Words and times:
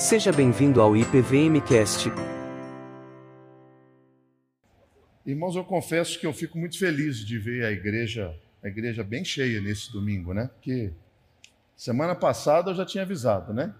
Seja 0.00 0.32
bem-vindo 0.32 0.80
ao 0.80 0.96
IPVMcast. 0.96 2.08
Irmãos, 5.26 5.54
eu 5.54 5.62
confesso 5.62 6.18
que 6.18 6.26
eu 6.26 6.32
fico 6.32 6.56
muito 6.56 6.78
feliz 6.78 7.18
de 7.18 7.38
ver 7.38 7.66
a 7.66 7.70
igreja, 7.70 8.34
a 8.62 8.68
igreja 8.68 9.04
bem 9.04 9.22
cheia 9.22 9.60
nesse 9.60 9.92
domingo, 9.92 10.32
né? 10.32 10.48
Porque 10.54 10.90
semana 11.76 12.14
passada 12.14 12.70
eu 12.70 12.74
já 12.74 12.86
tinha 12.86 13.04
avisado, 13.04 13.52
né? 13.52 13.74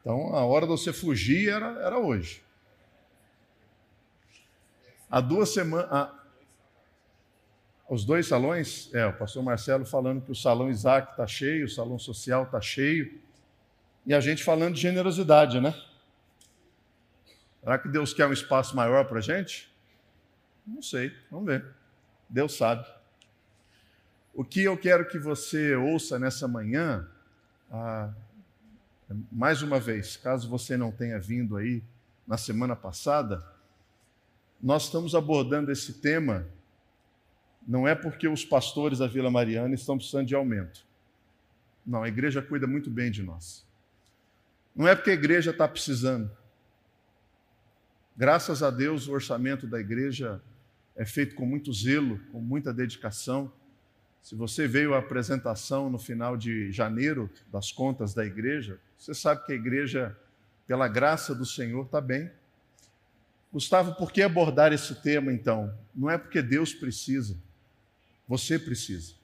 Então 0.00 0.34
a 0.34 0.44
hora 0.44 0.66
de 0.66 0.72
você 0.72 0.92
fugir 0.92 1.50
era, 1.50 1.80
era 1.80 1.96
hoje. 1.96 2.42
Há 5.08 5.20
duas 5.20 5.50
semanas. 5.50 6.10
Os 7.88 8.04
dois 8.04 8.26
salões, 8.26 8.92
é, 8.92 9.06
o 9.06 9.12
pastor 9.12 9.40
Marcelo 9.44 9.86
falando 9.86 10.20
que 10.22 10.32
o 10.32 10.34
salão 10.34 10.68
Isaac 10.68 11.12
está 11.12 11.28
cheio, 11.28 11.66
o 11.66 11.70
salão 11.70 11.96
social 11.96 12.42
está 12.42 12.60
cheio, 12.60 13.22
e 14.06 14.12
a 14.14 14.20
gente 14.20 14.44
falando 14.44 14.74
de 14.74 14.80
generosidade, 14.80 15.60
né? 15.60 15.74
Será 17.60 17.78
que 17.78 17.88
Deus 17.88 18.12
quer 18.12 18.26
um 18.26 18.32
espaço 18.32 18.76
maior 18.76 19.06
para 19.06 19.18
a 19.18 19.22
gente? 19.22 19.72
Não 20.66 20.82
sei, 20.82 21.12
vamos 21.30 21.46
ver. 21.46 21.64
Deus 22.28 22.56
sabe. 22.56 22.86
O 24.34 24.44
que 24.44 24.62
eu 24.62 24.76
quero 24.76 25.08
que 25.08 25.18
você 25.18 25.74
ouça 25.74 26.18
nessa 26.18 26.46
manhã, 26.46 27.08
ah, 27.70 28.12
mais 29.30 29.62
uma 29.62 29.78
vez, 29.78 30.16
caso 30.16 30.48
você 30.48 30.76
não 30.76 30.90
tenha 30.90 31.18
vindo 31.18 31.56
aí 31.56 31.82
na 32.26 32.36
semana 32.36 32.74
passada, 32.74 33.44
nós 34.60 34.84
estamos 34.84 35.14
abordando 35.14 35.70
esse 35.70 35.94
tema 35.94 36.46
não 37.66 37.88
é 37.88 37.94
porque 37.94 38.28
os 38.28 38.44
pastores 38.44 38.98
da 38.98 39.06
Vila 39.06 39.30
Mariana 39.30 39.74
estão 39.74 39.96
precisando 39.96 40.26
de 40.26 40.34
aumento. 40.34 40.86
Não, 41.84 42.02
a 42.02 42.08
igreja 42.08 42.42
cuida 42.42 42.66
muito 42.66 42.90
bem 42.90 43.10
de 43.10 43.22
nós. 43.22 43.66
Não 44.74 44.88
é 44.88 44.94
porque 44.94 45.10
a 45.10 45.14
igreja 45.14 45.52
está 45.52 45.68
precisando. 45.68 46.30
Graças 48.16 48.62
a 48.62 48.70
Deus, 48.70 49.06
o 49.06 49.12
orçamento 49.12 49.66
da 49.66 49.78
igreja 49.78 50.40
é 50.96 51.04
feito 51.04 51.34
com 51.34 51.46
muito 51.46 51.72
zelo, 51.72 52.18
com 52.30 52.40
muita 52.40 52.72
dedicação. 52.72 53.52
Se 54.22 54.34
você 54.34 54.66
veio 54.66 54.94
à 54.94 54.98
apresentação 54.98 55.90
no 55.90 55.98
final 55.98 56.36
de 56.36 56.72
janeiro 56.72 57.30
das 57.52 57.70
contas 57.70 58.14
da 58.14 58.24
igreja, 58.24 58.80
você 58.96 59.12
sabe 59.14 59.44
que 59.44 59.52
a 59.52 59.56
igreja, 59.56 60.16
pela 60.66 60.88
graça 60.88 61.34
do 61.34 61.44
Senhor, 61.44 61.84
está 61.84 62.00
bem. 62.00 62.30
Gustavo, 63.52 63.94
por 63.94 64.10
que 64.10 64.22
abordar 64.22 64.72
esse 64.72 64.94
tema 65.02 65.32
então? 65.32 65.76
Não 65.94 66.10
é 66.10 66.18
porque 66.18 66.42
Deus 66.42 66.74
precisa, 66.74 67.36
você 68.26 68.58
precisa, 68.58 69.14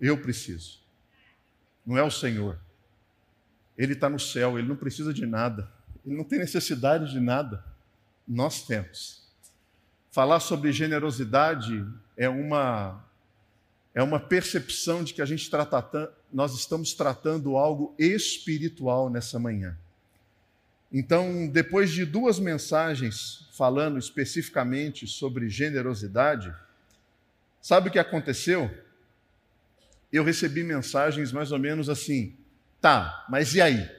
eu 0.00 0.20
preciso. 0.20 0.80
Não 1.84 1.96
é 1.96 2.02
o 2.02 2.10
Senhor. 2.10 2.58
Ele 3.76 3.92
está 3.92 4.08
no 4.08 4.18
céu, 4.18 4.58
ele 4.58 4.68
não 4.68 4.76
precisa 4.76 5.12
de 5.12 5.26
nada, 5.26 5.70
ele 6.04 6.16
não 6.16 6.24
tem 6.24 6.38
necessidade 6.38 7.10
de 7.10 7.20
nada. 7.20 7.64
Nós 8.26 8.66
temos. 8.66 9.26
Falar 10.10 10.40
sobre 10.40 10.72
generosidade 10.72 11.86
é 12.16 12.28
uma 12.28 13.04
é 13.96 14.02
uma 14.02 14.20
percepção 14.20 15.02
de 15.02 15.14
que 15.14 15.22
a 15.22 15.24
gente 15.24 15.48
trata, 15.48 16.12
nós 16.30 16.54
estamos 16.54 16.92
tratando 16.92 17.56
algo 17.56 17.94
espiritual 17.98 19.08
nessa 19.08 19.38
manhã. 19.38 19.74
Então, 20.92 21.48
depois 21.48 21.90
de 21.90 22.04
duas 22.04 22.38
mensagens 22.38 23.48
falando 23.52 23.98
especificamente 23.98 25.06
sobre 25.06 25.48
generosidade, 25.48 26.54
sabe 27.60 27.88
o 27.88 27.92
que 27.92 27.98
aconteceu? 27.98 28.70
Eu 30.12 30.22
recebi 30.22 30.62
mensagens 30.62 31.32
mais 31.32 31.50
ou 31.50 31.58
menos 31.58 31.88
assim: 31.88 32.36
tá, 32.80 33.26
mas 33.28 33.54
e 33.54 33.60
aí? 33.60 33.90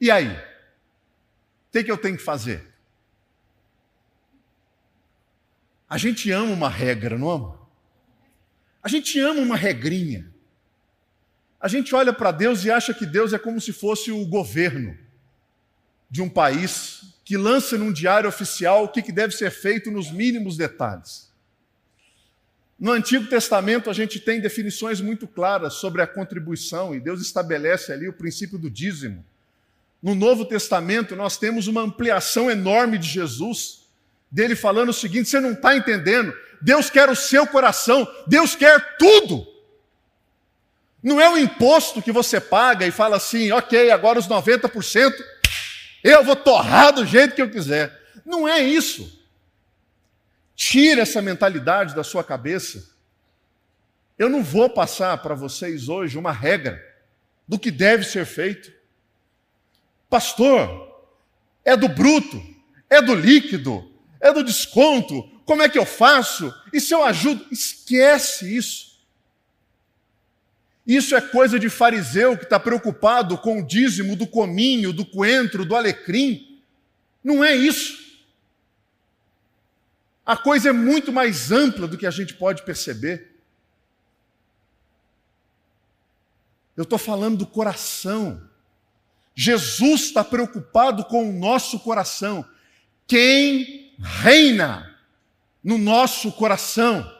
E 0.00 0.10
aí? 0.10 0.28
O 0.28 1.82
que, 1.82 1.90
eu 1.90 1.96
tenho 1.96 2.16
que 2.16 2.22
fazer? 2.22 2.72
A 5.88 5.96
gente 5.96 6.30
ama 6.30 6.52
uma 6.52 6.68
regra, 6.68 7.16
não 7.16 7.30
ama? 7.30 7.58
A 8.82 8.88
gente 8.88 9.18
ama 9.20 9.40
uma 9.40 9.56
regrinha. 9.56 10.30
A 11.60 11.68
gente 11.68 11.94
olha 11.94 12.12
para 12.12 12.32
Deus 12.32 12.64
e 12.64 12.70
acha 12.70 12.92
que 12.92 13.06
Deus 13.06 13.32
é 13.32 13.38
como 13.38 13.60
se 13.60 13.72
fosse 13.72 14.10
o 14.10 14.26
governo 14.26 14.98
de 16.10 16.20
um 16.20 16.28
país 16.28 17.02
que 17.24 17.36
lança 17.36 17.78
num 17.78 17.92
diário 17.92 18.28
oficial 18.28 18.84
o 18.84 18.88
que 18.88 19.12
deve 19.12 19.34
ser 19.34 19.50
feito 19.50 19.90
nos 19.90 20.10
mínimos 20.10 20.56
detalhes. 20.56 21.31
No 22.82 22.90
Antigo 22.90 23.28
Testamento, 23.28 23.88
a 23.88 23.92
gente 23.92 24.18
tem 24.18 24.40
definições 24.40 25.00
muito 25.00 25.28
claras 25.28 25.74
sobre 25.74 26.02
a 26.02 26.06
contribuição, 26.06 26.92
e 26.92 26.98
Deus 26.98 27.20
estabelece 27.20 27.92
ali 27.92 28.08
o 28.08 28.12
princípio 28.12 28.58
do 28.58 28.68
dízimo. 28.68 29.24
No 30.02 30.16
Novo 30.16 30.44
Testamento, 30.44 31.14
nós 31.14 31.36
temos 31.36 31.68
uma 31.68 31.80
ampliação 31.80 32.50
enorme 32.50 32.98
de 32.98 33.06
Jesus 33.06 33.82
dele 34.28 34.56
falando 34.56 34.88
o 34.88 34.92
seguinte: 34.92 35.28
você 35.28 35.38
não 35.38 35.52
está 35.52 35.76
entendendo? 35.76 36.34
Deus 36.60 36.90
quer 36.90 37.08
o 37.08 37.14
seu 37.14 37.46
coração, 37.46 38.04
Deus 38.26 38.56
quer 38.56 38.96
tudo. 38.96 39.46
Não 41.00 41.20
é 41.20 41.30
o 41.30 41.38
imposto 41.38 42.02
que 42.02 42.10
você 42.10 42.40
paga 42.40 42.84
e 42.84 42.90
fala 42.90 43.16
assim, 43.16 43.52
ok, 43.52 43.92
agora 43.92 44.18
os 44.18 44.26
90%, 44.26 45.12
eu 46.02 46.24
vou 46.24 46.34
torrar 46.34 46.92
do 46.92 47.06
jeito 47.06 47.36
que 47.36 47.42
eu 47.42 47.48
quiser. 47.48 47.96
Não 48.26 48.48
é 48.48 48.60
isso. 48.60 49.21
Tire 50.54 51.00
essa 51.00 51.22
mentalidade 51.22 51.94
da 51.94 52.04
sua 52.04 52.22
cabeça. 52.22 52.90
Eu 54.18 54.28
não 54.28 54.42
vou 54.42 54.70
passar 54.70 55.16
para 55.18 55.34
vocês 55.34 55.88
hoje 55.88 56.18
uma 56.18 56.32
regra 56.32 56.80
do 57.48 57.58
que 57.58 57.70
deve 57.70 58.04
ser 58.04 58.24
feito. 58.24 58.72
Pastor, 60.08 61.08
é 61.64 61.76
do 61.76 61.88
bruto, 61.88 62.42
é 62.88 63.00
do 63.00 63.14
líquido, 63.14 63.90
é 64.20 64.32
do 64.32 64.44
desconto, 64.44 65.32
como 65.44 65.62
é 65.62 65.68
que 65.68 65.78
eu 65.78 65.84
faço? 65.84 66.54
E 66.72 66.80
se 66.80 66.94
eu 66.94 67.02
ajudo? 67.04 67.46
Esquece 67.50 68.56
isso. 68.56 68.92
Isso 70.86 71.14
é 71.14 71.20
coisa 71.20 71.58
de 71.58 71.68
fariseu 71.68 72.36
que 72.36 72.44
está 72.44 72.58
preocupado 72.58 73.38
com 73.38 73.60
o 73.60 73.66
dízimo 73.66 74.16
do 74.16 74.26
cominho, 74.26 74.92
do 74.92 75.04
coentro, 75.04 75.64
do 75.64 75.76
alecrim. 75.76 76.60
Não 77.22 77.42
é 77.44 77.54
isso. 77.54 78.01
A 80.24 80.36
coisa 80.36 80.68
é 80.68 80.72
muito 80.72 81.12
mais 81.12 81.50
ampla 81.50 81.88
do 81.88 81.98
que 81.98 82.06
a 82.06 82.10
gente 82.10 82.34
pode 82.34 82.64
perceber. 82.64 83.32
Eu 86.76 86.84
estou 86.84 86.98
falando 86.98 87.38
do 87.38 87.46
coração. 87.46 88.48
Jesus 89.34 90.02
está 90.02 90.22
preocupado 90.22 91.04
com 91.04 91.28
o 91.28 91.32
nosso 91.32 91.80
coração. 91.80 92.44
Quem 93.06 93.94
reina 93.98 94.96
no 95.62 95.78
nosso 95.78 96.32
coração. 96.32 97.10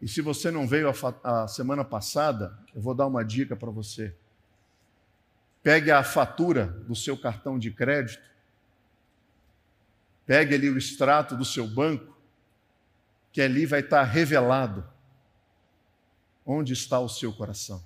E 0.00 0.08
se 0.08 0.20
você 0.20 0.50
não 0.50 0.66
veio 0.66 0.90
a, 0.90 1.42
a 1.42 1.48
semana 1.48 1.84
passada, 1.84 2.58
eu 2.74 2.80
vou 2.80 2.94
dar 2.94 3.06
uma 3.06 3.24
dica 3.24 3.54
para 3.54 3.70
você. 3.70 4.14
Pegue 5.62 5.90
a 5.90 6.02
fatura 6.02 6.66
do 6.88 6.96
seu 6.96 7.16
cartão 7.18 7.58
de 7.58 7.70
crédito, 7.70 8.22
pegue 10.30 10.54
ali 10.54 10.70
o 10.70 10.78
extrato 10.78 11.36
do 11.36 11.44
seu 11.44 11.66
banco, 11.66 12.16
que 13.32 13.42
ali 13.42 13.66
vai 13.66 13.80
estar 13.80 14.04
revelado 14.04 14.88
onde 16.46 16.72
está 16.72 17.00
o 17.00 17.08
seu 17.08 17.32
coração. 17.32 17.84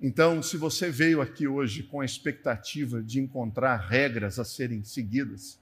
Então, 0.00 0.42
se 0.42 0.56
você 0.56 0.90
veio 0.90 1.20
aqui 1.20 1.46
hoje 1.46 1.82
com 1.82 2.00
a 2.00 2.04
expectativa 2.06 3.02
de 3.02 3.20
encontrar 3.20 3.76
regras 3.76 4.38
a 4.38 4.44
serem 4.44 4.82
seguidas, 4.82 5.60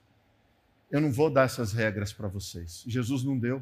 eu 0.88 1.00
não 1.00 1.10
vou 1.10 1.28
dar 1.28 1.42
essas 1.42 1.72
regras 1.72 2.12
para 2.12 2.28
vocês. 2.28 2.84
Jesus 2.86 3.24
não 3.24 3.36
deu. 3.36 3.60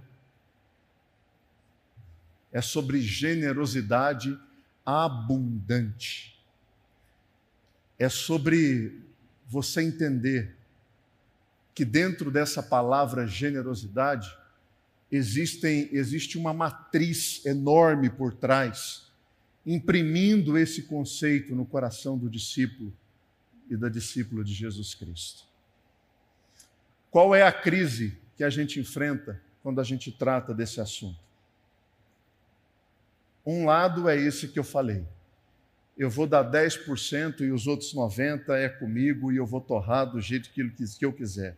É 2.53 2.61
sobre 2.61 3.01
generosidade 3.01 4.39
abundante. 4.85 6.39
É 7.99 8.11
sobre 8.11 9.11
você 9.53 9.83
entender 9.83 10.57
que 11.75 11.85
dentro 11.85 12.31
dessa 12.31 12.63
palavra 12.63 13.27
generosidade 13.27 14.35
existem, 15.11 15.91
existe 15.93 16.39
uma 16.39 16.55
matriz 16.55 17.45
enorme 17.45 18.09
por 18.09 18.33
trás 18.33 19.13
imprimindo 19.65 20.57
esse 20.57 20.85
conceito 20.85 21.55
no 21.55 21.67
coração 21.67 22.17
do 22.17 22.31
discípulo 22.31 22.93
e 23.69 23.77
da 23.77 23.91
discípula 23.91 24.43
de 24.43 24.55
Jesus 24.55 24.95
Cristo. 24.95 25.45
Qual 27.11 27.35
é 27.35 27.43
a 27.43 27.53
crise 27.53 28.19
que 28.39 28.43
a 28.43 28.49
gente 28.49 28.81
enfrenta 28.81 29.41
quando 29.63 29.83
a 29.83 29.85
gente 29.85 30.11
trata 30.11 30.55
desse 30.55 30.81
assunto? 30.81 31.21
Um 33.45 33.67
lado 33.67 34.09
é 34.09 34.17
esse 34.17 34.49
que 34.49 34.59
eu 34.59 34.65
falei. 34.65 35.05
Eu 35.97 36.09
vou 36.09 36.27
dar 36.27 36.51
10% 36.51 37.41
e 37.41 37.51
os 37.51 37.67
outros 37.67 37.95
90% 37.95 38.51
é 38.51 38.69
comigo 38.69 39.31
e 39.31 39.37
eu 39.37 39.47
vou 39.47 39.61
torrar 39.61 40.11
do 40.11 40.21
jeito 40.21 40.51
que 40.51 41.05
eu 41.05 41.13
quiser. 41.13 41.57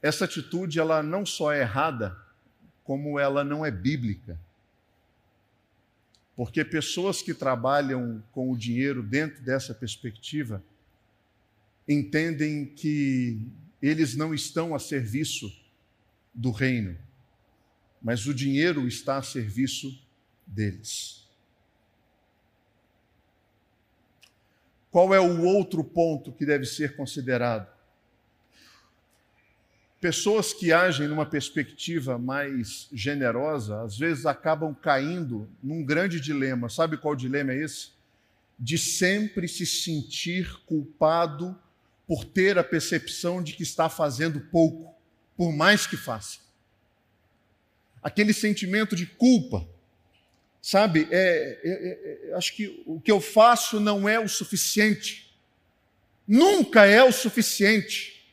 Essa 0.00 0.24
atitude 0.24 0.78
ela 0.78 1.02
não 1.02 1.26
só 1.26 1.52
é 1.52 1.60
errada, 1.60 2.16
como 2.84 3.18
ela 3.18 3.42
não 3.42 3.66
é 3.66 3.70
bíblica. 3.70 4.38
Porque 6.36 6.64
pessoas 6.64 7.22
que 7.22 7.34
trabalham 7.34 8.22
com 8.30 8.50
o 8.50 8.56
dinheiro 8.56 9.02
dentro 9.02 9.42
dessa 9.42 9.74
perspectiva 9.74 10.62
entendem 11.88 12.66
que 12.66 13.40
eles 13.80 14.14
não 14.14 14.34
estão 14.34 14.74
a 14.74 14.78
serviço 14.78 15.50
do 16.34 16.50
reino, 16.50 16.96
mas 18.02 18.26
o 18.26 18.34
dinheiro 18.34 18.86
está 18.86 19.16
a 19.16 19.22
serviço 19.22 19.98
deles. 20.46 21.25
Qual 24.96 25.14
é 25.14 25.20
o 25.20 25.42
outro 25.42 25.84
ponto 25.84 26.32
que 26.32 26.46
deve 26.46 26.64
ser 26.64 26.96
considerado? 26.96 27.68
Pessoas 30.00 30.54
que 30.54 30.72
agem 30.72 31.06
numa 31.06 31.26
perspectiva 31.26 32.16
mais 32.16 32.88
generosa, 32.90 33.82
às 33.82 33.98
vezes 33.98 34.24
acabam 34.24 34.74
caindo 34.74 35.50
num 35.62 35.84
grande 35.84 36.18
dilema. 36.18 36.70
Sabe 36.70 36.96
qual 36.96 37.14
dilema 37.14 37.52
é 37.52 37.62
esse? 37.62 37.90
De 38.58 38.78
sempre 38.78 39.46
se 39.46 39.66
sentir 39.66 40.64
culpado 40.64 41.54
por 42.06 42.24
ter 42.24 42.56
a 42.56 42.64
percepção 42.64 43.42
de 43.42 43.52
que 43.52 43.64
está 43.64 43.90
fazendo 43.90 44.40
pouco, 44.40 44.94
por 45.36 45.52
mais 45.52 45.86
que 45.86 45.98
faça. 45.98 46.38
Aquele 48.02 48.32
sentimento 48.32 48.96
de 48.96 49.04
culpa, 49.04 49.68
sabe? 50.66 51.06
É, 51.12 51.60
é, 51.62 51.70
é, 51.70 52.30
é 52.30 52.34
acho 52.34 52.52
que 52.56 52.82
o 52.84 53.00
que 53.00 53.12
eu 53.12 53.20
faço 53.20 53.78
não 53.78 54.08
é 54.08 54.18
o 54.18 54.28
suficiente. 54.28 55.32
Nunca 56.26 56.84
é 56.84 57.04
o 57.04 57.12
suficiente. 57.12 58.26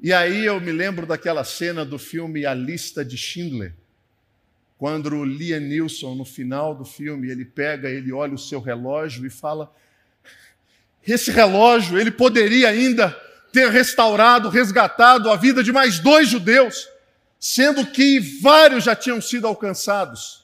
E 0.00 0.12
aí 0.12 0.44
eu 0.44 0.60
me 0.60 0.70
lembro 0.70 1.06
daquela 1.06 1.42
cena 1.42 1.84
do 1.84 1.98
filme 1.98 2.46
A 2.46 2.54
Lista 2.54 3.04
de 3.04 3.16
Schindler, 3.16 3.74
quando 4.78 5.12
o 5.12 5.24
Liam 5.24 5.58
Neeson, 5.58 6.14
no 6.14 6.24
final 6.24 6.72
do 6.72 6.84
filme, 6.84 7.28
ele 7.28 7.44
pega, 7.44 7.90
ele 7.90 8.12
olha 8.12 8.34
o 8.34 8.38
seu 8.38 8.60
relógio 8.60 9.26
e 9.26 9.30
fala: 9.30 9.74
esse 11.04 11.32
relógio, 11.32 11.98
ele 11.98 12.12
poderia 12.12 12.68
ainda 12.68 13.10
ter 13.52 13.70
restaurado, 13.70 14.48
resgatado 14.48 15.28
a 15.28 15.36
vida 15.36 15.64
de 15.64 15.72
mais 15.72 15.98
dois 15.98 16.28
judeus, 16.28 16.88
sendo 17.40 17.84
que 17.86 18.20
vários 18.40 18.84
já 18.84 18.94
tinham 18.94 19.20
sido 19.20 19.48
alcançados. 19.48 20.43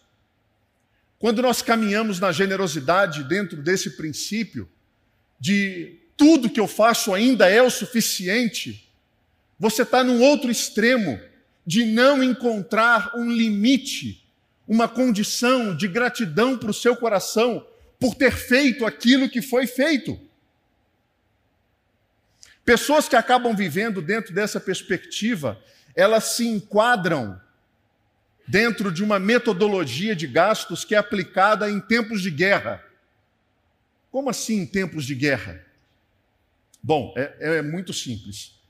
Quando 1.20 1.42
nós 1.42 1.60
caminhamos 1.60 2.18
na 2.18 2.32
generosidade 2.32 3.22
dentro 3.24 3.58
desse 3.58 3.90
princípio 3.90 4.66
de 5.38 5.98
tudo 6.16 6.48
que 6.48 6.58
eu 6.58 6.66
faço 6.66 7.12
ainda 7.12 7.46
é 7.46 7.60
o 7.60 7.68
suficiente, 7.68 8.90
você 9.58 9.82
está 9.82 10.02
num 10.02 10.22
outro 10.22 10.50
extremo 10.50 11.20
de 11.66 11.84
não 11.84 12.22
encontrar 12.22 13.12
um 13.14 13.30
limite, 13.30 14.26
uma 14.66 14.88
condição 14.88 15.76
de 15.76 15.86
gratidão 15.86 16.56
para 16.56 16.70
o 16.70 16.74
seu 16.74 16.96
coração 16.96 17.66
por 17.98 18.14
ter 18.14 18.32
feito 18.32 18.86
aquilo 18.86 19.28
que 19.28 19.42
foi 19.42 19.66
feito. 19.66 20.18
Pessoas 22.64 23.10
que 23.10 23.16
acabam 23.16 23.54
vivendo 23.54 24.00
dentro 24.00 24.32
dessa 24.32 24.58
perspectiva, 24.58 25.62
elas 25.94 26.24
se 26.24 26.48
enquadram 26.48 27.38
dentro 28.50 28.90
de 28.90 29.02
uma 29.04 29.18
metodologia 29.18 30.14
de 30.14 30.26
gastos 30.26 30.84
que 30.84 30.94
é 30.94 30.98
aplicada 30.98 31.70
em 31.70 31.80
tempos 31.80 32.20
de 32.20 32.30
guerra. 32.30 32.84
Como 34.10 34.28
assim 34.28 34.60
em 34.60 34.66
tempos 34.66 35.04
de 35.04 35.14
guerra? 35.14 35.64
Bom, 36.82 37.14
é, 37.16 37.58
é 37.58 37.62
muito 37.62 37.92
simples 37.92 38.60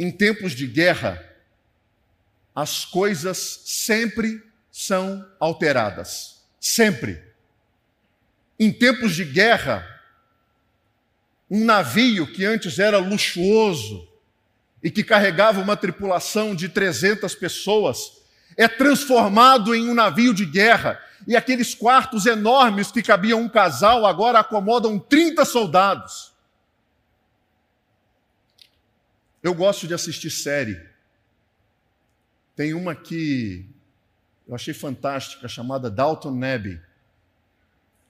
em 0.00 0.10
tempos 0.10 0.52
de 0.52 0.66
guerra, 0.66 1.22
as 2.54 2.86
coisas 2.86 3.60
sempre 3.66 4.42
são 4.72 5.30
alteradas. 5.38 6.42
Sempre. 6.58 7.22
Em 8.58 8.72
tempos 8.72 9.14
de 9.14 9.26
guerra, 9.26 9.86
um 11.50 11.66
navio 11.66 12.32
que 12.32 12.46
antes 12.46 12.78
era 12.78 12.96
luxuoso 12.96 14.08
e 14.82 14.90
que 14.90 15.04
carregava 15.04 15.60
uma 15.60 15.76
tripulação 15.76 16.54
de 16.54 16.70
300 16.70 17.34
pessoas, 17.34 18.19
é 18.56 18.68
transformado 18.68 19.74
em 19.74 19.88
um 19.88 19.94
navio 19.94 20.34
de 20.34 20.44
guerra. 20.44 21.00
E 21.26 21.36
aqueles 21.36 21.74
quartos 21.74 22.26
enormes 22.26 22.90
que 22.90 23.02
cabiam 23.02 23.40
um 23.40 23.48
casal 23.48 24.06
agora 24.06 24.40
acomodam 24.40 24.98
30 24.98 25.44
soldados. 25.44 26.32
Eu 29.42 29.54
gosto 29.54 29.86
de 29.86 29.94
assistir 29.94 30.30
série. 30.30 30.80
Tem 32.54 32.74
uma 32.74 32.94
que 32.94 33.66
eu 34.46 34.54
achei 34.54 34.74
fantástica, 34.74 35.46
chamada 35.48 35.90
Dalton 35.90 36.32
Neb. 36.32 36.80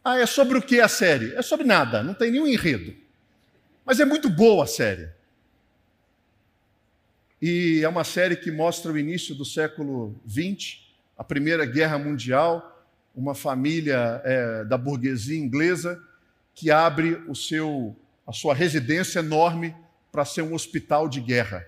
Ah, 0.02 0.18
é 0.18 0.26
sobre 0.26 0.56
o 0.56 0.62
que 0.62 0.80
a 0.80 0.88
série? 0.88 1.34
É 1.34 1.42
sobre 1.42 1.66
nada, 1.66 2.02
não 2.02 2.14
tem 2.14 2.30
nenhum 2.30 2.46
enredo. 2.46 2.96
Mas 3.84 4.00
é 4.00 4.04
muito 4.04 4.30
boa 4.30 4.64
a 4.64 4.66
série. 4.66 5.10
E 7.40 7.80
é 7.82 7.88
uma 7.88 8.04
série 8.04 8.36
que 8.36 8.50
mostra 8.50 8.92
o 8.92 8.98
início 8.98 9.34
do 9.34 9.46
século 9.46 10.14
XX, 10.28 10.78
a 11.16 11.24
Primeira 11.24 11.64
Guerra 11.64 11.98
Mundial, 11.98 12.86
uma 13.14 13.34
família 13.34 14.20
é, 14.24 14.64
da 14.64 14.76
burguesia 14.76 15.38
inglesa 15.38 16.02
que 16.54 16.70
abre 16.70 17.14
o 17.26 17.34
seu, 17.34 17.96
a 18.26 18.32
sua 18.32 18.54
residência 18.54 19.20
enorme 19.20 19.74
para 20.12 20.24
ser 20.24 20.42
um 20.42 20.54
hospital 20.54 21.08
de 21.08 21.20
guerra. 21.20 21.66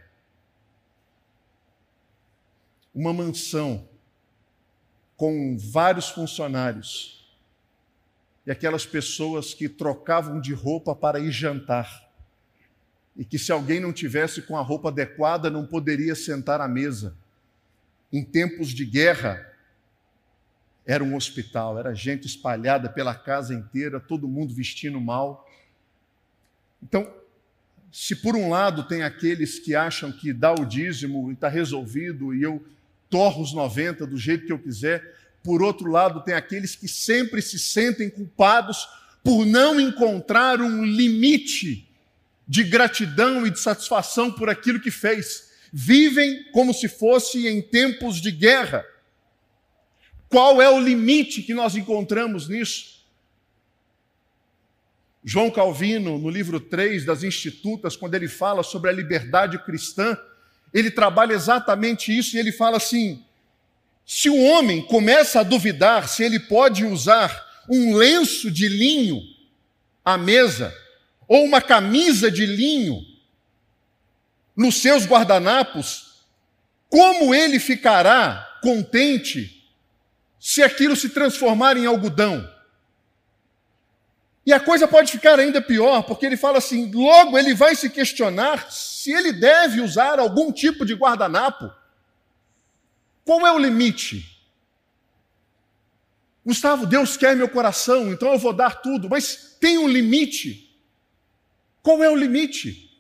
Uma 2.95 3.15
mansão 3.15 3.89
com 5.17 5.57
vários 5.57 6.11
funcionários 6.11 7.35
e 8.45 8.51
aquelas 8.51 8.85
pessoas 8.85 9.55
que 9.55 9.69
trocavam 9.69 10.39
de 10.41 10.53
roupa 10.53 10.95
para 10.95 11.19
ir 11.19 11.31
jantar. 11.31 12.12
E 13.17 13.25
que 13.25 13.39
se 13.39 13.53
alguém 13.53 13.81
não 13.81 13.93
tivesse 13.93 14.43
com 14.43 14.57
a 14.57 14.63
roupa 14.63 14.89
adequada 14.89 15.51
não 15.51 15.67
poderia 15.67 16.15
sentar 16.15 16.61
à 16.61 16.69
mesa. 16.69 17.15
Em 18.13 18.25
tempos 18.25 18.69
de 18.69 18.85
guerra, 18.85 19.53
era 20.85 21.05
um 21.05 21.15
hospital, 21.15 21.79
era 21.79 21.95
gente 21.95 22.27
espalhada 22.27 22.89
pela 22.89 23.15
casa 23.15 23.55
inteira, 23.55 24.01
todo 24.01 24.27
mundo 24.27 24.55
vestindo 24.55 25.01
mal. 25.01 25.49
Então, 26.83 27.13
se 27.93 28.17
por 28.17 28.35
um 28.35 28.49
lado 28.49 28.85
tem 28.85 29.03
aqueles 29.03 29.59
que 29.59 29.75
acham 29.75 30.11
que 30.11 30.33
dá 30.33 30.53
o 30.53 30.65
dízimo 30.65 31.31
e 31.31 31.35
está 31.35 31.49
resolvido 31.49 32.35
e 32.35 32.43
eu 32.43 32.65
torro 33.09 33.43
os 33.43 33.53
90 33.53 34.07
do 34.07 34.17
jeito 34.17 34.47
que 34.47 34.53
eu 34.53 34.59
quiser, 34.59 35.15
por 35.45 35.63
outro 35.63 35.91
lado 35.91 36.23
tem 36.25 36.35
aqueles 36.35 36.75
que 36.75 36.89
sempre 36.89 37.43
se 37.43 37.59
sentem 37.59 38.09
culpados 38.09 38.89
por 39.23 39.45
não 39.45 39.79
encontrar 39.79 40.61
um 40.61 40.85
limite 40.85 41.89
de 42.53 42.65
gratidão 42.65 43.47
e 43.47 43.51
de 43.51 43.59
satisfação 43.59 44.31
por 44.31 44.51
aquilo 44.51 44.79
que 44.79 44.91
fez. 44.91 45.53
Vivem 45.73 46.45
como 46.53 46.75
se 46.75 46.87
fosse 46.87 47.49
em 47.49 47.63
tempos 47.63 48.21
de 48.21 48.31
guerra. 48.31 48.85
Qual 50.29 50.61
é 50.61 50.69
o 50.69 50.79
limite 50.79 51.41
que 51.41 51.55
nós 51.55 51.75
encontramos 51.77 52.51
nisso? 52.51 53.07
João 55.25 55.51
Calvino, 55.51 56.19
no 56.19 56.29
livro 56.29 56.61
3 56.61 57.07
das 57.07 57.23
Institutas, 57.23 57.97
quando 57.97 58.17
ele 58.17 58.29
fala 58.29 58.63
sobre 58.63 58.91
a 58.91 58.93
liberdade 58.93 59.59
cristã, 59.65 60.15
ele 60.75 60.91
trabalha 60.91 61.33
exatamente 61.33 62.15
isso 62.15 62.37
e 62.37 62.39
ele 62.39 62.53
fala 62.53 62.77
assim: 62.77 63.25
se 64.05 64.29
o 64.29 64.39
homem 64.39 64.85
começa 64.85 65.41
a 65.41 65.43
duvidar 65.43 66.07
se 66.07 66.23
ele 66.23 66.39
pode 66.39 66.85
usar 66.85 67.65
um 67.67 67.97
lenço 67.97 68.51
de 68.51 68.69
linho 68.69 69.23
à 70.05 70.19
mesa 70.19 70.82
ou 71.33 71.47
uma 71.47 71.63
camisa 71.63 72.31
de 72.31 72.45
linho 72.45 73.07
nos 74.55 74.83
seus 74.83 75.07
guardanapos, 75.07 76.27
como 76.91 77.35
ele 77.35 77.59
ficará 77.59 78.59
contente 78.61 79.67
se 80.39 80.63
aquilo 80.63 80.95
se 80.95 81.09
transformar 81.09 81.79
em 81.79 81.87
algodão? 81.87 82.47
E 84.45 84.53
a 84.53 84.61
coisa 84.61 84.87
pode 84.87 85.11
ficar 85.11 85.41
ainda 85.41 85.63
pior, 85.63 86.03
porque 86.03 86.27
ele 86.27 86.37
fala 86.37 86.59
assim: 86.59 86.93
logo 86.93 87.39
ele 87.39 87.55
vai 87.55 87.75
se 87.75 87.89
questionar 87.89 88.71
se 88.71 89.11
ele 89.11 89.33
deve 89.33 89.81
usar 89.81 90.19
algum 90.19 90.53
tipo 90.53 90.85
de 90.85 90.93
guardanapo. 90.93 91.73
Qual 93.25 93.47
é 93.47 93.53
o 93.53 93.59
limite? 93.59 94.39
Gustavo, 96.45 96.85
Deus 96.85 97.17
quer 97.17 97.35
meu 97.35 97.49
coração, 97.49 98.13
então 98.13 98.31
eu 98.31 98.39
vou 98.39 98.53
dar 98.53 98.83
tudo, 98.83 99.09
mas 99.09 99.57
tem 99.59 99.79
um 99.79 99.89
limite. 99.89 100.72
Qual 101.83 102.03
é 102.03 102.09
o 102.09 102.17
limite? 102.17 102.91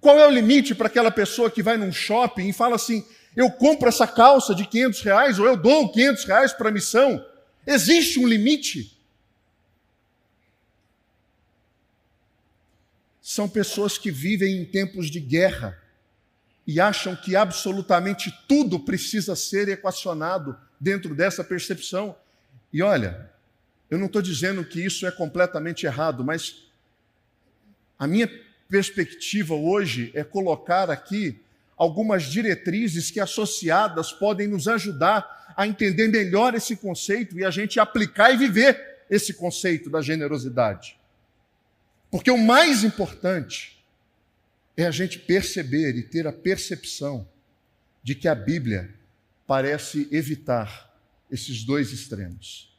Qual 0.00 0.18
é 0.18 0.26
o 0.26 0.30
limite 0.30 0.74
para 0.74 0.88
aquela 0.88 1.10
pessoa 1.10 1.50
que 1.50 1.62
vai 1.62 1.76
num 1.76 1.92
shopping 1.92 2.48
e 2.48 2.52
fala 2.52 2.76
assim: 2.76 3.04
eu 3.34 3.50
compro 3.50 3.88
essa 3.88 4.06
calça 4.06 4.54
de 4.54 4.66
500 4.66 5.00
reais 5.02 5.38
ou 5.38 5.46
eu 5.46 5.56
dou 5.56 5.90
500 5.90 6.24
reais 6.24 6.52
para 6.52 6.68
a 6.68 6.72
missão? 6.72 7.24
Existe 7.66 8.18
um 8.18 8.26
limite? 8.26 9.02
são 13.32 13.48
pessoas 13.48 13.96
que 13.96 14.10
vivem 14.10 14.58
em 14.58 14.64
tempos 14.64 15.10
de 15.10 15.20
guerra. 15.20 15.78
e 16.64 16.78
acham 16.78 17.16
que 17.16 17.34
absolutamente 17.34 18.32
tudo 18.46 18.78
precisa 18.78 19.34
ser 19.34 19.68
equacionado 19.68 20.56
dentro 20.78 21.12
dessa 21.12 21.42
percepção. 21.42 22.14
E 22.72 22.80
olha, 22.80 23.28
eu 23.90 23.98
não 23.98 24.06
estou 24.06 24.22
dizendo 24.22 24.64
que 24.64 24.80
isso 24.80 25.04
é 25.04 25.10
completamente 25.10 25.86
errado, 25.86 26.22
mas 26.22 26.68
a 28.02 28.06
minha 28.08 28.28
perspectiva 28.68 29.54
hoje 29.54 30.10
é 30.12 30.24
colocar 30.24 30.90
aqui 30.90 31.40
algumas 31.76 32.24
diretrizes 32.24 33.12
que 33.12 33.20
associadas 33.20 34.10
podem 34.10 34.48
nos 34.48 34.66
ajudar 34.66 35.54
a 35.56 35.68
entender 35.68 36.08
melhor 36.08 36.52
esse 36.52 36.74
conceito 36.74 37.38
e 37.38 37.44
a 37.44 37.50
gente 37.52 37.78
aplicar 37.78 38.32
e 38.32 38.36
viver 38.36 39.04
esse 39.08 39.32
conceito 39.32 39.88
da 39.88 40.02
generosidade. 40.02 40.98
Porque 42.10 42.28
o 42.28 42.36
mais 42.36 42.82
importante 42.82 43.80
é 44.76 44.84
a 44.84 44.90
gente 44.90 45.20
perceber 45.20 45.94
e 45.94 46.02
ter 46.02 46.26
a 46.26 46.32
percepção 46.32 47.24
de 48.02 48.16
que 48.16 48.26
a 48.26 48.34
Bíblia 48.34 48.92
parece 49.46 50.08
evitar 50.10 50.92
esses 51.30 51.62
dois 51.62 51.92
extremos. 51.92 52.76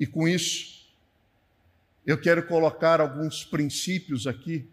E 0.00 0.04
com 0.04 0.26
isso, 0.26 0.77
eu 2.08 2.16
quero 2.16 2.42
colocar 2.46 3.02
alguns 3.02 3.44
princípios 3.44 4.26
aqui 4.26 4.66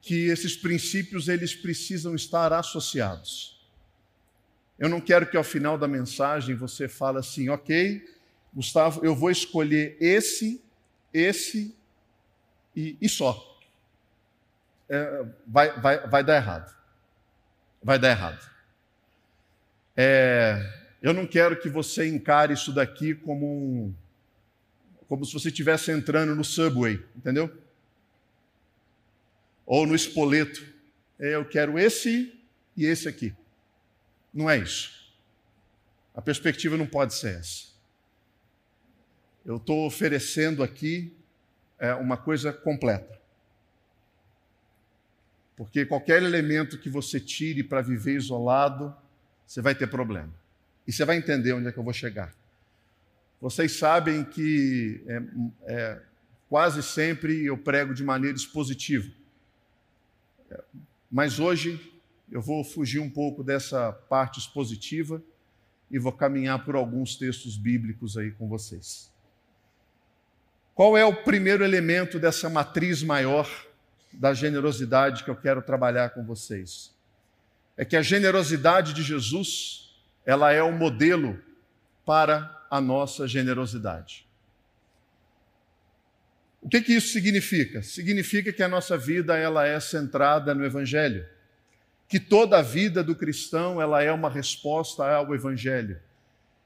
que 0.00 0.28
esses 0.28 0.56
princípios 0.56 1.26
eles 1.26 1.52
precisam 1.52 2.14
estar 2.14 2.52
associados. 2.52 3.60
Eu 4.78 4.88
não 4.88 5.00
quero 5.00 5.28
que 5.28 5.36
ao 5.36 5.42
final 5.42 5.76
da 5.76 5.88
mensagem 5.88 6.54
você 6.54 6.86
fale 6.86 7.18
assim, 7.18 7.48
ok, 7.48 8.08
Gustavo, 8.54 9.04
eu 9.04 9.16
vou 9.16 9.32
escolher 9.32 9.96
esse, 9.98 10.62
esse 11.12 11.76
e, 12.76 12.96
e 13.00 13.08
só. 13.08 13.58
É, 14.88 15.26
vai, 15.44 15.80
vai, 15.80 16.06
vai 16.06 16.22
dar 16.22 16.36
errado. 16.36 16.76
Vai 17.82 17.98
dar 17.98 18.10
errado. 18.10 18.48
É, 19.96 20.72
eu 21.02 21.12
não 21.12 21.26
quero 21.26 21.58
que 21.58 21.68
você 21.68 22.06
encare 22.06 22.54
isso 22.54 22.72
daqui 22.72 23.12
como 23.12 23.44
um, 23.44 23.94
como 25.08 25.24
se 25.24 25.32
você 25.32 25.48
estivesse 25.48 25.90
entrando 25.90 26.34
no 26.34 26.44
subway, 26.44 27.04
entendeu? 27.16 27.54
Ou 29.64 29.86
no 29.86 29.94
espoleto. 29.94 30.64
É, 31.18 31.34
eu 31.34 31.44
quero 31.44 31.78
esse 31.78 32.32
e 32.76 32.84
esse 32.84 33.08
aqui. 33.08 33.34
Não 34.32 34.50
é 34.50 34.58
isso. 34.58 35.14
A 36.14 36.20
perspectiva 36.20 36.76
não 36.76 36.86
pode 36.86 37.14
ser 37.14 37.38
essa. 37.38 37.66
Eu 39.44 39.56
estou 39.56 39.86
oferecendo 39.86 40.62
aqui 40.62 41.12
é, 41.78 41.94
uma 41.94 42.16
coisa 42.16 42.52
completa. 42.52 43.16
Porque 45.56 45.86
qualquer 45.86 46.22
elemento 46.22 46.78
que 46.78 46.90
você 46.90 47.18
tire 47.18 47.62
para 47.62 47.80
viver 47.80 48.16
isolado, 48.16 48.94
você 49.46 49.62
vai 49.62 49.74
ter 49.74 49.86
problema. 49.86 50.32
E 50.86 50.92
você 50.92 51.04
vai 51.04 51.16
entender 51.16 51.52
onde 51.52 51.68
é 51.68 51.72
que 51.72 51.78
eu 51.78 51.84
vou 51.84 51.92
chegar. 51.92 52.34
Vocês 53.40 53.72
sabem 53.72 54.24
que 54.24 55.02
é, 55.06 55.22
é, 55.66 56.02
quase 56.48 56.82
sempre 56.82 57.44
eu 57.44 57.58
prego 57.58 57.92
de 57.92 58.02
maneira 58.02 58.36
expositiva. 58.36 59.10
Mas 61.10 61.38
hoje 61.38 61.92
eu 62.30 62.40
vou 62.40 62.64
fugir 62.64 62.98
um 62.98 63.10
pouco 63.10 63.44
dessa 63.44 63.92
parte 63.92 64.40
expositiva 64.40 65.22
e 65.90 65.98
vou 65.98 66.12
caminhar 66.12 66.64
por 66.64 66.74
alguns 66.74 67.16
textos 67.16 67.56
bíblicos 67.56 68.16
aí 68.16 68.32
com 68.32 68.48
vocês. 68.48 69.12
Qual 70.74 70.96
é 70.96 71.04
o 71.04 71.22
primeiro 71.22 71.64
elemento 71.64 72.18
dessa 72.18 72.50
matriz 72.50 73.02
maior 73.02 73.48
da 74.12 74.34
generosidade 74.34 75.24
que 75.24 75.30
eu 75.30 75.36
quero 75.36 75.62
trabalhar 75.62 76.10
com 76.10 76.24
vocês? 76.24 76.94
É 77.76 77.84
que 77.84 77.96
a 77.96 78.02
generosidade 78.02 78.92
de 78.92 79.02
Jesus, 79.02 79.94
ela 80.24 80.52
é 80.52 80.62
o 80.62 80.72
modelo 80.72 81.38
para 82.04 82.55
a 82.70 82.80
nossa 82.80 83.26
generosidade. 83.26 84.26
O 86.60 86.68
que, 86.68 86.80
que 86.80 86.94
isso 86.94 87.12
significa? 87.12 87.82
Significa 87.82 88.52
que 88.52 88.62
a 88.62 88.68
nossa 88.68 88.98
vida 88.98 89.36
ela 89.36 89.66
é 89.66 89.78
centrada 89.78 90.54
no 90.54 90.64
Evangelho, 90.64 91.24
que 92.08 92.18
toda 92.18 92.58
a 92.58 92.62
vida 92.62 93.04
do 93.04 93.14
cristão 93.14 93.80
ela 93.80 94.02
é 94.02 94.10
uma 94.10 94.30
resposta 94.30 95.04
ao 95.04 95.34
Evangelho. 95.34 96.00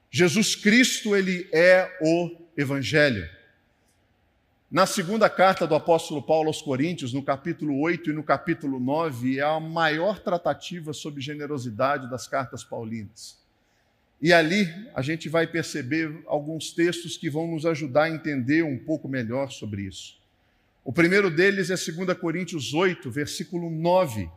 Jesus 0.09 0.55
Cristo 0.55 1.15
ele 1.15 1.47
é 1.53 1.97
o 2.01 2.35
Evangelho. 2.57 3.29
Na 4.71 4.85
segunda 4.85 5.29
carta 5.29 5.67
do 5.67 5.75
apóstolo 5.75 6.23
Paulo 6.23 6.47
aos 6.47 6.61
Coríntios, 6.61 7.11
no 7.11 7.21
capítulo 7.21 7.77
8 7.81 8.09
e 8.09 8.13
no 8.13 8.23
capítulo 8.23 8.79
9, 8.79 9.37
é 9.37 9.41
a 9.41 9.59
maior 9.59 10.19
tratativa 10.19 10.93
sobre 10.93 11.19
generosidade 11.19 12.09
das 12.09 12.25
cartas 12.25 12.63
paulinas. 12.63 13.40
E 14.21 14.31
ali 14.31 14.69
a 14.93 15.01
gente 15.01 15.27
vai 15.27 15.47
perceber 15.47 16.21
alguns 16.27 16.71
textos 16.71 17.17
que 17.17 17.29
vão 17.29 17.47
nos 17.47 17.65
ajudar 17.65 18.03
a 18.03 18.09
entender 18.09 18.63
um 18.63 18.77
pouco 18.77 19.07
melhor 19.07 19.51
sobre 19.51 19.83
isso. 19.83 20.19
O 20.83 20.93
primeiro 20.93 21.29
deles 21.29 21.69
é 21.69 21.75
2 21.75 22.17
Coríntios 22.17 22.73
8, 22.73 23.09
versículo 23.09 23.69
9, 23.69 24.29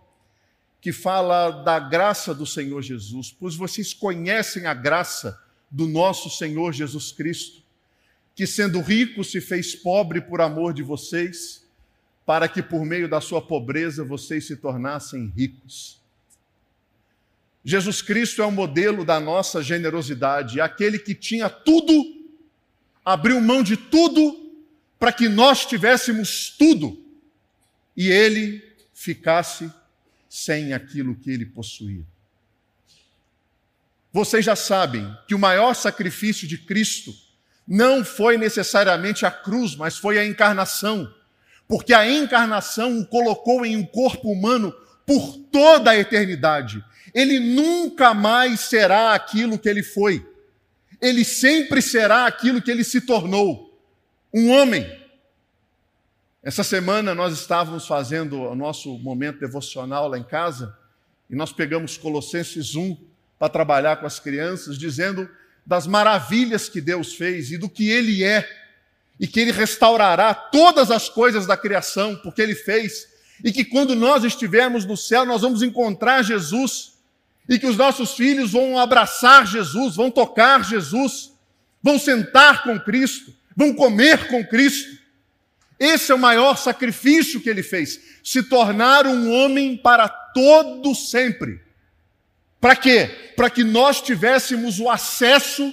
que 0.80 0.92
fala 0.92 1.50
da 1.50 1.78
graça 1.78 2.34
do 2.34 2.46
Senhor 2.46 2.82
Jesus. 2.82 3.34
Pois 3.38 3.54
vocês 3.54 3.92
conhecem 3.92 4.66
a 4.66 4.74
graça 4.74 5.38
do 5.70 5.86
nosso 5.86 6.30
Senhor 6.30 6.72
Jesus 6.72 7.12
Cristo 7.12 7.64
que 8.34 8.46
sendo 8.46 8.80
rico 8.80 9.22
se 9.22 9.40
fez 9.40 9.74
pobre 9.74 10.20
por 10.20 10.40
amor 10.40 10.74
de 10.74 10.82
vocês, 10.82 11.64
para 12.26 12.48
que 12.48 12.62
por 12.62 12.84
meio 12.84 13.08
da 13.08 13.20
sua 13.20 13.40
pobreza 13.40 14.02
vocês 14.02 14.46
se 14.46 14.56
tornassem 14.56 15.32
ricos. 15.36 16.00
Jesus 17.64 18.02
Cristo 18.02 18.42
é 18.42 18.46
o 18.46 18.50
modelo 18.50 19.04
da 19.04 19.18
nossa 19.18 19.62
generosidade, 19.62 20.60
aquele 20.60 20.98
que 20.98 21.14
tinha 21.14 21.48
tudo, 21.48 21.92
abriu 23.04 23.40
mão 23.40 23.62
de 23.62 23.76
tudo 23.76 24.52
para 24.98 25.12
que 25.12 25.28
nós 25.28 25.64
tivéssemos 25.64 26.50
tudo 26.58 27.02
e 27.96 28.08
ele 28.08 28.62
ficasse 28.92 29.72
sem 30.28 30.72
aquilo 30.72 31.14
que 31.14 31.30
ele 31.30 31.46
possuía. 31.46 32.04
Vocês 34.12 34.44
já 34.44 34.54
sabem 34.54 35.12
que 35.26 35.34
o 35.34 35.38
maior 35.38 35.74
sacrifício 35.74 36.46
de 36.46 36.58
Cristo 36.58 37.14
não 37.66 38.04
foi 38.04 38.36
necessariamente 38.36 39.24
a 39.24 39.30
cruz, 39.30 39.74
mas 39.74 39.96
foi 39.96 40.18
a 40.18 40.26
encarnação. 40.26 41.12
Porque 41.66 41.94
a 41.94 42.08
encarnação 42.08 43.00
o 43.00 43.06
colocou 43.06 43.64
em 43.64 43.76
um 43.76 43.84
corpo 43.84 44.30
humano 44.30 44.72
por 45.06 45.36
toda 45.50 45.90
a 45.90 45.96
eternidade. 45.96 46.84
Ele 47.14 47.38
nunca 47.38 48.12
mais 48.12 48.60
será 48.60 49.14
aquilo 49.14 49.58
que 49.58 49.68
ele 49.68 49.82
foi. 49.82 50.26
Ele 51.00 51.24
sempre 51.24 51.80
será 51.80 52.26
aquilo 52.26 52.60
que 52.60 52.70
ele 52.70 52.82
se 52.82 53.00
tornou 53.02 53.80
um 54.32 54.50
homem. 54.50 54.84
Essa 56.42 56.64
semana 56.64 57.14
nós 57.14 57.32
estávamos 57.32 57.86
fazendo 57.86 58.42
o 58.42 58.54
nosso 58.54 58.98
momento 58.98 59.38
devocional 59.38 60.08
lá 60.08 60.18
em 60.18 60.24
casa 60.24 60.76
e 61.30 61.36
nós 61.36 61.52
pegamos 61.52 61.96
Colossenses 61.96 62.74
1 62.74 62.96
para 63.38 63.48
trabalhar 63.48 63.96
com 63.96 64.06
as 64.06 64.18
crianças, 64.18 64.76
dizendo 64.76 65.28
das 65.64 65.86
maravilhas 65.86 66.68
que 66.68 66.80
Deus 66.80 67.14
fez 67.14 67.50
e 67.50 67.56
do 67.56 67.68
que 67.68 67.88
Ele 67.88 68.22
é, 68.22 68.46
e 69.18 69.26
que 69.26 69.40
Ele 69.40 69.52
restaurará 69.52 70.34
todas 70.34 70.90
as 70.90 71.08
coisas 71.08 71.46
da 71.46 71.56
criação, 71.56 72.16
porque 72.16 72.42
Ele 72.42 72.54
fez, 72.54 73.08
e 73.42 73.52
que 73.52 73.64
quando 73.64 73.94
nós 73.94 74.24
estivermos 74.24 74.84
no 74.84 74.96
céu, 74.96 75.24
nós 75.24 75.42
vamos 75.42 75.62
encontrar 75.62 76.22
Jesus, 76.22 76.93
e 77.48 77.58
que 77.58 77.66
os 77.66 77.76
nossos 77.76 78.14
filhos 78.14 78.52
vão 78.52 78.78
abraçar 78.78 79.46
Jesus, 79.46 79.96
vão 79.96 80.10
tocar 80.10 80.64
Jesus, 80.64 81.32
vão 81.82 81.98
sentar 81.98 82.62
com 82.62 82.78
Cristo, 82.80 83.34
vão 83.54 83.74
comer 83.74 84.28
com 84.28 84.44
Cristo. 84.46 84.98
Esse 85.78 86.12
é 86.12 86.14
o 86.14 86.18
maior 86.18 86.56
sacrifício 86.56 87.40
que 87.40 87.50
ele 87.50 87.62
fez, 87.62 88.00
se 88.22 88.42
tornar 88.42 89.06
um 89.06 89.32
homem 89.32 89.76
para 89.76 90.08
todo 90.08 90.94
sempre. 90.94 91.60
Para 92.60 92.76
quê? 92.76 93.32
Para 93.36 93.50
que 93.50 93.62
nós 93.62 94.00
tivéssemos 94.00 94.80
o 94.80 94.88
acesso 94.88 95.70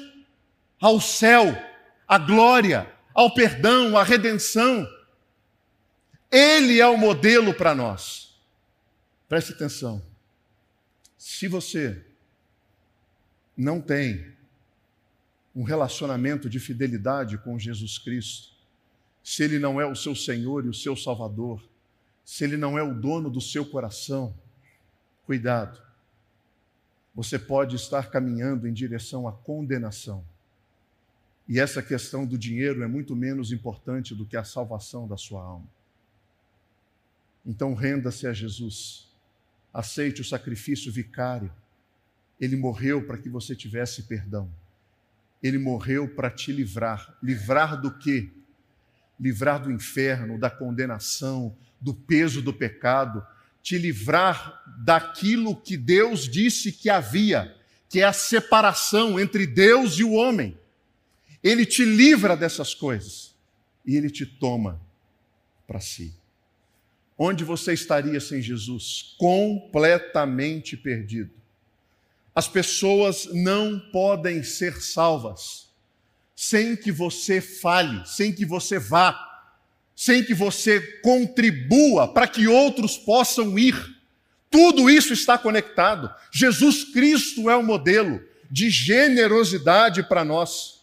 ao 0.80 1.00
céu, 1.00 1.58
à 2.06 2.18
glória, 2.18 2.92
ao 3.14 3.34
perdão, 3.34 3.98
à 3.98 4.04
redenção. 4.04 4.86
Ele 6.30 6.82
é 6.82 6.88
o 6.88 6.98
modelo 6.98 7.54
para 7.54 7.74
nós. 7.74 8.36
Preste 9.30 9.54
atenção. 9.54 10.11
Se 11.22 11.48
você 11.48 12.04
não 13.56 13.80
tem 13.80 14.34
um 15.56 15.62
relacionamento 15.62 16.50
de 16.50 16.60
fidelidade 16.60 17.38
com 17.38 17.60
Jesus 17.60 18.00
Cristo, 18.00 18.56
se 19.24 19.44
Ele 19.44 19.60
não 19.60 19.80
é 19.80 19.86
o 19.86 19.96
seu 19.96 20.16
Senhor 20.16 20.66
e 20.66 20.68
o 20.68 20.74
seu 20.74 20.96
Salvador, 20.96 21.64
se 22.26 22.44
Ele 22.44 22.58
não 22.58 22.76
é 22.76 22.82
o 22.82 23.00
dono 23.00 23.30
do 23.30 23.40
seu 23.40 23.64
coração, 23.64 24.36
cuidado 25.24 25.80
você 27.14 27.38
pode 27.38 27.76
estar 27.76 28.10
caminhando 28.10 28.68
em 28.68 28.74
direção 28.74 29.28
à 29.28 29.32
condenação. 29.32 30.26
E 31.48 31.60
essa 31.60 31.84
questão 31.84 32.26
do 32.26 32.36
dinheiro 32.36 32.82
é 32.82 32.88
muito 32.88 33.16
menos 33.16 33.52
importante 33.52 34.16
do 34.16 34.26
que 34.26 34.36
a 34.36 34.44
salvação 34.44 35.08
da 35.08 35.18
sua 35.18 35.44
alma. 35.44 35.70
Então 37.46 37.76
renda-se 37.76 38.26
a 38.26 38.34
Jesus. 38.34 39.11
Aceite 39.74 40.22
o 40.22 40.26
sacrifício 40.26 40.92
vicário. 40.92 41.52
Ele 42.40 42.56
morreu 42.56 43.06
para 43.06 43.18
que 43.18 43.30
você 43.30 43.56
tivesse 43.56 44.04
perdão. 44.04 44.52
Ele 45.42 45.58
morreu 45.58 46.08
para 46.08 46.30
te 46.30 46.52
livrar. 46.52 47.18
Livrar 47.22 47.80
do 47.80 47.92
quê? 47.92 48.30
Livrar 49.20 49.62
do 49.62 49.72
inferno, 49.72 50.40
da 50.40 50.50
condenação, 50.50 51.56
do 51.80 51.94
peso 51.94 52.42
do 52.42 52.54
pecado, 52.54 53.26
te 53.62 53.78
livrar 53.78 54.64
daquilo 54.84 55.56
que 55.56 55.78
Deus 55.78 56.28
disse 56.28 56.72
que 56.72 56.90
havia, 56.90 57.56
que 57.90 58.02
é 58.02 58.04
a 58.04 58.14
separação 58.14 59.20
entre 59.20 59.46
Deus 59.46 59.98
e 60.00 60.04
o 60.04 60.14
homem. 60.14 60.58
Ele 61.44 61.66
te 61.66 61.84
livra 61.84 62.36
dessas 62.36 62.74
coisas 62.74 63.36
e 63.86 63.96
ele 63.96 64.10
te 64.10 64.26
toma 64.26 64.80
para 65.68 65.80
si. 65.80 66.14
Onde 67.24 67.44
você 67.44 67.74
estaria 67.74 68.20
sem 68.20 68.42
Jesus? 68.42 69.14
Completamente 69.16 70.76
perdido. 70.76 71.30
As 72.34 72.48
pessoas 72.48 73.28
não 73.32 73.80
podem 73.92 74.42
ser 74.42 74.82
salvas 74.82 75.70
sem 76.36 76.76
que 76.76 76.92
você 76.92 77.40
fale, 77.40 78.04
sem 78.08 78.34
que 78.34 78.44
você 78.44 78.80
vá, 78.80 79.16
sem 79.96 80.24
que 80.24 80.34
você 80.34 80.82
contribua 81.04 82.12
para 82.12 82.28
que 82.28 82.48
outros 82.48 82.98
possam 82.98 83.56
ir. 83.60 83.76
Tudo 84.50 84.90
isso 84.90 85.14
está 85.14 85.38
conectado. 85.38 86.12
Jesus 86.32 86.86
Cristo 86.86 87.52
é 87.52 87.56
o 87.56 87.62
modelo 87.62 88.20
de 88.50 88.72
generosidade 88.72 90.02
para 90.02 90.26
nós. 90.26 90.82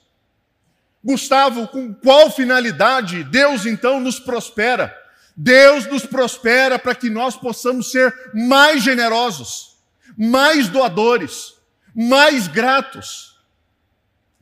Gustavo, 1.02 1.66
com 1.66 1.92
qual 1.92 2.30
finalidade 2.30 3.24
Deus 3.24 3.66
então 3.66 3.98
nos 3.98 4.20
prospera? 4.20 5.07
Deus 5.40 5.86
nos 5.86 6.04
prospera 6.04 6.80
para 6.80 6.96
que 6.96 7.08
nós 7.08 7.36
possamos 7.36 7.92
ser 7.92 8.12
mais 8.34 8.82
generosos, 8.82 9.76
mais 10.16 10.68
doadores, 10.68 11.54
mais 11.94 12.48
gratos. 12.48 13.40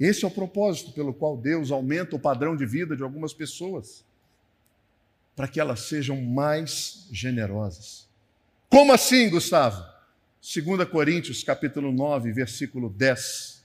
Esse 0.01 0.25
é 0.25 0.27
o 0.27 0.31
propósito 0.31 0.93
pelo 0.93 1.13
qual 1.13 1.37
Deus 1.37 1.71
aumenta 1.71 2.17
o 2.17 2.19
padrão 2.19 2.57
de 2.57 2.65
vida 2.65 2.97
de 2.97 3.03
algumas 3.03 3.35
pessoas, 3.35 4.07
para 5.37 5.47
que 5.47 5.61
elas 5.61 5.81
sejam 5.81 6.19
mais 6.19 7.07
generosas. 7.13 8.09
Como 8.71 8.91
assim, 8.91 9.29
Gustavo? 9.29 9.85
2 10.41 10.89
Coríntios, 10.89 11.45
capítulo 11.45 11.93
9, 11.93 12.33
versículo 12.33 12.89
10. 12.89 13.63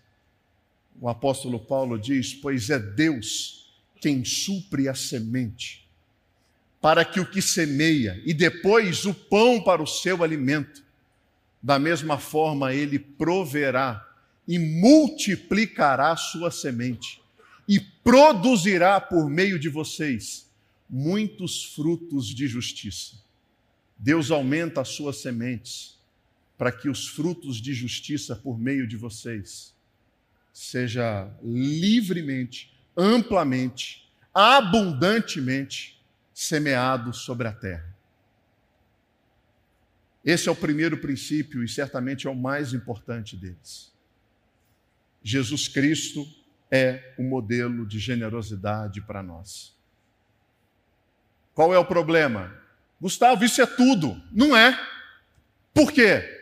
O 1.00 1.08
apóstolo 1.08 1.62
Paulo 1.62 1.98
diz: 1.98 2.34
"Pois 2.34 2.70
é 2.70 2.78
Deus 2.78 3.74
quem 4.02 4.26
supre 4.26 4.90
a 4.90 4.94
semente 4.94 5.81
para 6.82 7.06
que 7.06 7.20
o 7.20 7.26
que 7.30 7.42
semeia 7.42 8.20
e 8.26 8.34
depois 8.34 9.06
o 9.06 9.14
pão 9.14 9.62
para 9.64 9.84
o 9.84 9.88
seu 9.88 10.24
alimento, 10.24 10.84
da 11.62 11.78
mesma 11.78 12.18
forma 12.18 12.74
ele 12.74 12.98
proverá 12.98 14.04
e 14.48 14.58
multiplicará 14.58 16.16
sua 16.18 16.50
semente 16.50 17.22
e 17.68 17.80
produzirá 17.80 19.00
por 19.00 19.30
meio 19.30 19.60
de 19.60 19.70
vocês 19.70 20.50
muitos 20.90 21.64
frutos 21.64 22.28
de 22.28 22.48
justiça. 22.48 23.22
Deus 23.96 24.32
aumenta 24.32 24.82
as 24.82 24.90
suas 24.90 25.18
sementes 25.22 26.00
para 26.58 26.72
que 26.72 26.90
os 26.90 27.08
frutos 27.08 27.62
de 27.62 27.74
justiça 27.74 28.36
por 28.36 28.60
meio 28.60 28.88
de 28.88 28.98
vocês 28.98 29.76
seja 30.52 31.32
livremente, 31.44 32.74
amplamente, 32.98 34.10
abundantemente 34.34 36.01
semeado 36.34 37.14
sobre 37.14 37.48
a 37.48 37.54
terra. 37.54 37.96
Esse 40.24 40.48
é 40.48 40.52
o 40.52 40.56
primeiro 40.56 40.98
princípio 40.98 41.64
e 41.64 41.68
certamente 41.68 42.28
é 42.28 42.30
o 42.30 42.36
mais 42.36 42.74
importante 42.74 43.36
deles. 43.36 43.92
Jesus 45.24 45.68
Cristo 45.68 46.26
é 46.70 47.14
o 47.18 47.24
modelo 47.24 47.86
de 47.86 48.00
generosidade 48.00 49.02
para 49.02 49.22
nós. 49.22 49.76
Qual 51.54 51.74
é 51.74 51.78
o 51.78 51.86
problema? 51.86 52.56
Gustavo, 53.00 53.44
isso 53.44 53.62
é 53.62 53.66
tudo. 53.66 54.22
Não 54.32 54.56
é. 54.56 54.80
Por 55.74 55.92
quê? 55.92 56.40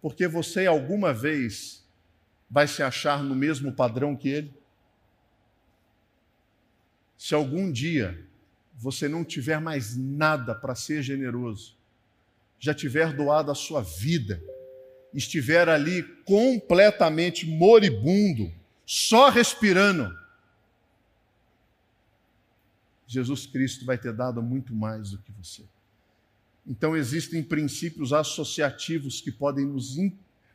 Porque 0.00 0.28
você 0.28 0.66
alguma 0.66 1.12
vez 1.12 1.84
vai 2.48 2.68
se 2.68 2.82
achar 2.82 3.22
no 3.22 3.34
mesmo 3.34 3.72
padrão 3.72 4.14
que 4.14 4.28
ele? 4.28 4.63
Se 7.16 7.34
algum 7.34 7.70
dia 7.70 8.26
você 8.74 9.08
não 9.08 9.24
tiver 9.24 9.60
mais 9.60 9.96
nada 9.96 10.54
para 10.54 10.74
ser 10.74 11.02
generoso, 11.02 11.76
já 12.58 12.74
tiver 12.74 13.12
doado 13.12 13.50
a 13.50 13.54
sua 13.54 13.82
vida, 13.82 14.42
estiver 15.12 15.68
ali 15.68 16.02
completamente 16.24 17.46
moribundo, 17.46 18.52
só 18.84 19.28
respirando, 19.28 20.12
Jesus 23.06 23.46
Cristo 23.46 23.84
vai 23.84 23.96
ter 23.96 24.12
dado 24.12 24.42
muito 24.42 24.74
mais 24.74 25.10
do 25.10 25.18
que 25.18 25.30
você. 25.32 25.62
Então, 26.66 26.96
existem 26.96 27.42
princípios 27.42 28.12
associativos 28.12 29.20
que 29.20 29.30
podem 29.30 29.66
nos 29.66 29.96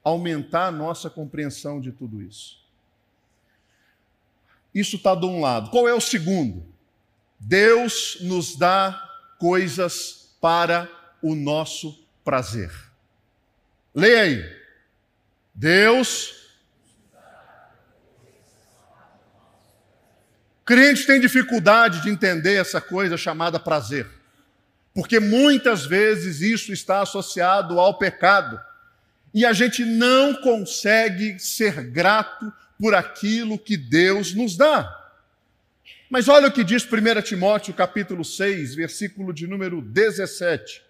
aumentar 0.04 0.68
a 0.68 0.72
nossa 0.72 1.10
compreensão 1.10 1.80
de 1.80 1.92
tudo 1.92 2.22
isso. 2.22 2.60
Isso 4.74 4.98
está 4.98 5.16
de 5.16 5.26
um 5.26 5.42
lado. 5.42 5.70
Qual 5.70 5.88
é 5.88 5.94
o 5.94 6.02
segundo? 6.02 6.66
Deus 7.40 8.18
nos 8.22 8.56
dá 8.56 9.02
coisas 9.40 10.36
para 10.42 10.90
o 11.22 11.36
nosso 11.36 12.06
prazer. 12.24 12.72
Leia 13.94 14.22
aí. 14.22 14.60
Deus. 15.54 16.36
Crente 20.66 21.08
tem 21.08 21.20
dificuldade 21.20 22.02
de 22.02 22.10
entender 22.10 22.54
essa 22.54 22.80
coisa 22.80 23.18
chamada 23.18 23.60
prazer, 23.60 24.08
porque 24.94 25.20
muitas 25.20 25.84
vezes 25.84 26.42
isso 26.42 26.72
está 26.72 27.02
associado 27.02 27.80
ao 27.80 27.98
pecado 27.98 28.62
e 29.34 29.46
a 29.46 29.52
gente 29.52 29.84
não 29.84 30.36
consegue 30.36 31.40
ser 31.40 31.84
grato 31.90 32.54
por 32.80 32.96
aquilo 32.96 33.60
que 33.60 33.76
Deus 33.76 34.34
nos 34.34 34.56
dá. 34.56 34.96
Mas 36.10 36.28
olha 36.30 36.48
o 36.48 36.52
que 36.52 36.64
diz 36.64 36.84
1 36.84 37.22
Timóteo 37.22 37.74
capítulo 37.74 38.24
6, 38.24 38.74
versículo 38.74 39.34
de 39.34 39.46
número 39.46 39.82
17, 39.82 40.82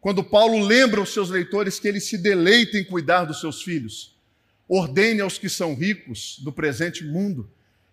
quando 0.00 0.22
Paulo 0.22 0.64
lembra 0.64 1.00
aos 1.00 1.12
seus 1.12 1.28
leitores 1.28 1.80
que 1.80 1.88
eles 1.88 2.04
se 2.04 2.16
deleitem 2.16 2.82
em 2.82 2.84
cuidar 2.84 3.24
dos 3.24 3.40
seus 3.40 3.62
filhos. 3.62 4.14
Ordene 4.68 5.20
aos 5.20 5.36
que 5.36 5.48
são 5.48 5.74
ricos 5.74 6.38
do 6.38 6.52
presente 6.52 7.04
mundo 7.04 7.50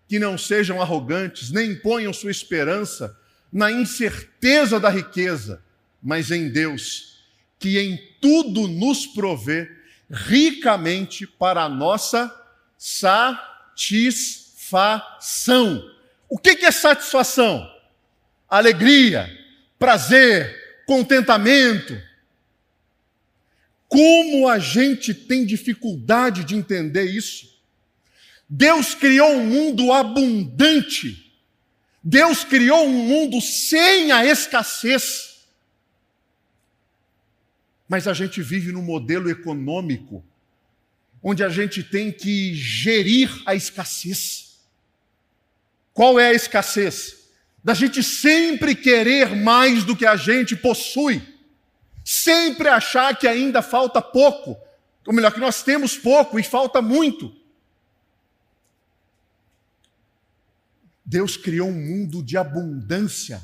que 0.08 0.19
não 0.19 0.38
sejam 0.38 0.82
arrogantes, 0.82 1.51
nem 1.51 1.73
ponham 1.75 2.13
sua 2.13 2.32
esperança 2.32 3.17
na 3.51 3.71
incerteza 3.71 4.80
da 4.80 4.89
riqueza, 4.89 5.62
mas 6.01 6.32
em 6.32 6.49
Deus, 6.49 7.23
que 7.58 7.80
em 7.80 7.99
tudo 8.19 8.67
nos 8.67 9.08
provê 9.08 9.69
ricamente 10.10 11.25
para 11.25 11.63
a 11.63 11.69
nossa 11.69 12.40
satisfação. 12.82 14.74
O 16.28 16.36
que 16.39 16.65
é 16.65 16.72
satisfação? 16.72 17.72
Alegria, 18.50 19.30
prazer, 19.78 20.82
contentamento. 20.88 21.96
Como 23.88 24.48
a 24.48 24.58
gente 24.58 25.13
tem 25.13 25.46
dificuldade 25.46 26.44
de 26.44 26.56
entender 26.56 27.04
isso? 27.04 27.56
Deus 28.50 28.96
criou 28.96 29.30
um 29.30 29.46
mundo 29.46 29.94
abundante. 29.94 31.32
Deus 32.02 32.44
criou 32.44 32.88
um 32.88 33.06
mundo 33.06 33.39
sem 33.41 34.12
a 34.12 34.26
escassez. 34.26 35.46
Mas 37.88 38.08
a 38.08 38.13
gente 38.13 38.41
vive 38.41 38.72
num 38.72 38.82
modelo 38.82 39.30
econômico 39.30 40.26
onde 41.23 41.43
a 41.43 41.49
gente 41.49 41.84
tem 41.84 42.12
que 42.12 42.53
gerir 42.55 43.29
a 43.45 43.53
escassez. 43.53 44.60
Qual 45.93 46.19
é 46.19 46.29
a 46.29 46.34
escassez? 46.34 47.29
Da 47.63 47.73
gente 47.73 48.01
sempre 48.01 48.73
querer 48.73 49.36
mais 49.36 49.84
do 49.84 49.95
que 49.95 50.05
a 50.05 50.15
gente 50.15 50.55
possui, 50.55 51.21
sempre 52.03 52.67
achar 52.67 53.15
que 53.17 53.27
ainda 53.27 53.62
falta 53.62 54.01
pouco, 54.01 54.57
ou 55.05 55.13
melhor, 55.13 55.31
que 55.31 55.39
nós 55.39 55.62
temos 55.62 55.97
pouco 55.97 56.39
e 56.39 56.43
falta 56.43 56.81
muito. 56.81 57.36
Deus 61.05 61.36
criou 61.36 61.67
um 61.67 61.73
mundo 61.73 62.23
de 62.23 62.38
abundância, 62.38 63.41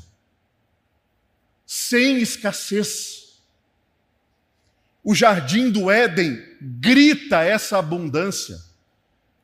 sem 1.66 2.18
escassez. 2.18 3.27
O 5.08 5.14
jardim 5.14 5.70
do 5.70 5.90
Éden 5.90 6.38
grita 6.60 7.42
essa 7.42 7.78
abundância. 7.78 8.58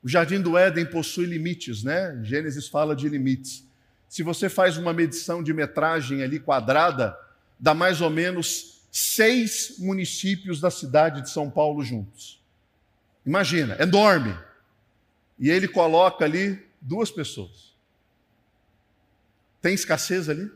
O 0.03 0.09
jardim 0.11 0.38
do 0.38 0.59
Éden 0.59 0.85
possui 0.85 1.24
limites, 1.24 1.83
né? 1.83 2.20
Gênesis 2.22 2.68
fala 2.68 2.94
de 2.94 3.09
limites. 3.09 3.66
Se 4.07 4.22
você 4.22 4.50
faz 4.50 4.77
uma 4.77 4.92
medição 4.92 5.42
de 5.42 5.55
metragem 5.55 6.22
ali 6.22 6.38
quadrada, 6.38 7.18
dá 7.59 7.72
mais 7.72 8.03
ou 8.03 8.11
menos 8.11 8.83
seis 8.92 9.77
municípios 9.79 10.61
da 10.61 10.70
cidade 10.70 11.22
de 11.22 11.31
São 11.31 11.50
Paulo 11.50 11.83
juntos. 11.83 12.44
Imagina, 13.24 13.74
enorme. 13.83 14.38
E 15.38 15.48
ele 15.48 15.66
coloca 15.66 16.27
ali 16.27 16.62
duas 16.79 17.11
pessoas. 17.11 17.74
Tem 19.62 19.72
escassez 19.72 20.29
ali? 20.29 20.53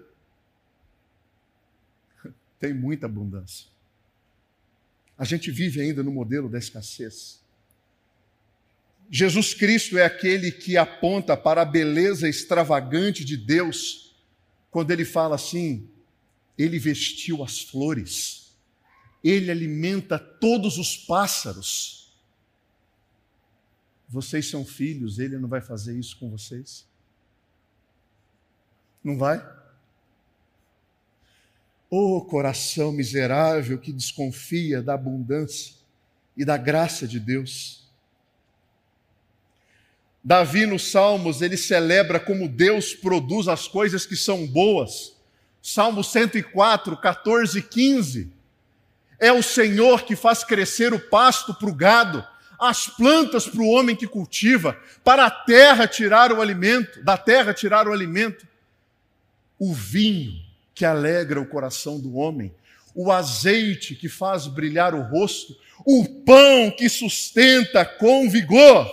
Tem 2.60 2.74
muita 2.74 3.06
abundância. 3.06 3.77
A 5.18 5.24
gente 5.24 5.50
vive 5.50 5.80
ainda 5.80 6.02
no 6.02 6.12
modelo 6.12 6.48
da 6.48 6.58
escassez. 6.58 7.42
Jesus 9.10 9.52
Cristo 9.52 9.98
é 9.98 10.04
aquele 10.04 10.52
que 10.52 10.76
aponta 10.76 11.36
para 11.36 11.62
a 11.62 11.64
beleza 11.64 12.28
extravagante 12.28 13.24
de 13.24 13.36
Deus, 13.36 14.14
quando 14.70 14.90
ele 14.92 15.04
fala 15.04 15.34
assim: 15.34 15.90
Ele 16.56 16.78
vestiu 16.78 17.42
as 17.42 17.60
flores, 17.60 18.54
Ele 19.24 19.50
alimenta 19.50 20.18
todos 20.18 20.78
os 20.78 20.96
pássaros. 20.96 22.16
Vocês 24.08 24.48
são 24.48 24.64
filhos, 24.64 25.18
Ele 25.18 25.36
não 25.38 25.48
vai 25.48 25.60
fazer 25.60 25.98
isso 25.98 26.16
com 26.18 26.30
vocês? 26.30 26.86
Não 29.02 29.18
vai? 29.18 29.57
Oh, 31.90 32.20
coração 32.20 32.92
miserável 32.92 33.78
que 33.78 33.92
desconfia 33.92 34.82
da 34.82 34.92
abundância 34.92 35.74
e 36.36 36.44
da 36.44 36.58
graça 36.58 37.08
de 37.08 37.18
Deus. 37.18 37.88
Davi, 40.22 40.66
nos 40.66 40.90
Salmos, 40.90 41.40
ele 41.40 41.56
celebra 41.56 42.20
como 42.20 42.46
Deus 42.46 42.92
produz 42.92 43.48
as 43.48 43.66
coisas 43.66 44.04
que 44.04 44.16
são 44.16 44.46
boas. 44.46 45.16
Salmo 45.62 46.04
104, 46.04 46.94
14 46.98 47.58
e 47.58 47.62
15. 47.62 48.32
É 49.18 49.32
o 49.32 49.42
Senhor 49.42 50.02
que 50.02 50.14
faz 50.14 50.44
crescer 50.44 50.92
o 50.92 51.00
pasto 51.00 51.54
para 51.54 51.70
o 51.70 51.74
gado, 51.74 52.22
as 52.60 52.86
plantas 52.86 53.46
para 53.46 53.62
o 53.62 53.68
homem 53.68 53.96
que 53.96 54.06
cultiva, 54.06 54.78
para 55.02 55.24
a 55.24 55.30
terra 55.30 55.88
tirar 55.88 56.32
o 56.32 56.42
alimento, 56.42 57.02
da 57.02 57.16
terra 57.16 57.54
tirar 57.54 57.88
o 57.88 57.92
alimento. 57.92 58.46
O 59.58 59.72
vinho 59.72 60.47
que 60.78 60.84
alegra 60.84 61.40
o 61.40 61.46
coração 61.46 61.98
do 61.98 62.14
homem, 62.14 62.54
o 62.94 63.10
azeite 63.10 63.96
que 63.96 64.08
faz 64.08 64.46
brilhar 64.46 64.94
o 64.94 65.02
rosto, 65.02 65.58
o 65.84 66.04
pão 66.24 66.70
que 66.70 66.88
sustenta 66.88 67.84
com 67.84 68.30
vigor. 68.30 68.88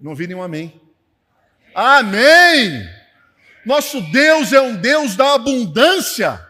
Não 0.00 0.10
ouvi 0.10 0.26
nenhum 0.26 0.42
amém. 0.42 0.80
Amém! 1.72 2.90
Nosso 3.64 4.00
Deus 4.10 4.52
é 4.52 4.60
um 4.60 4.74
Deus 4.74 5.14
da 5.14 5.34
abundância. 5.34 6.44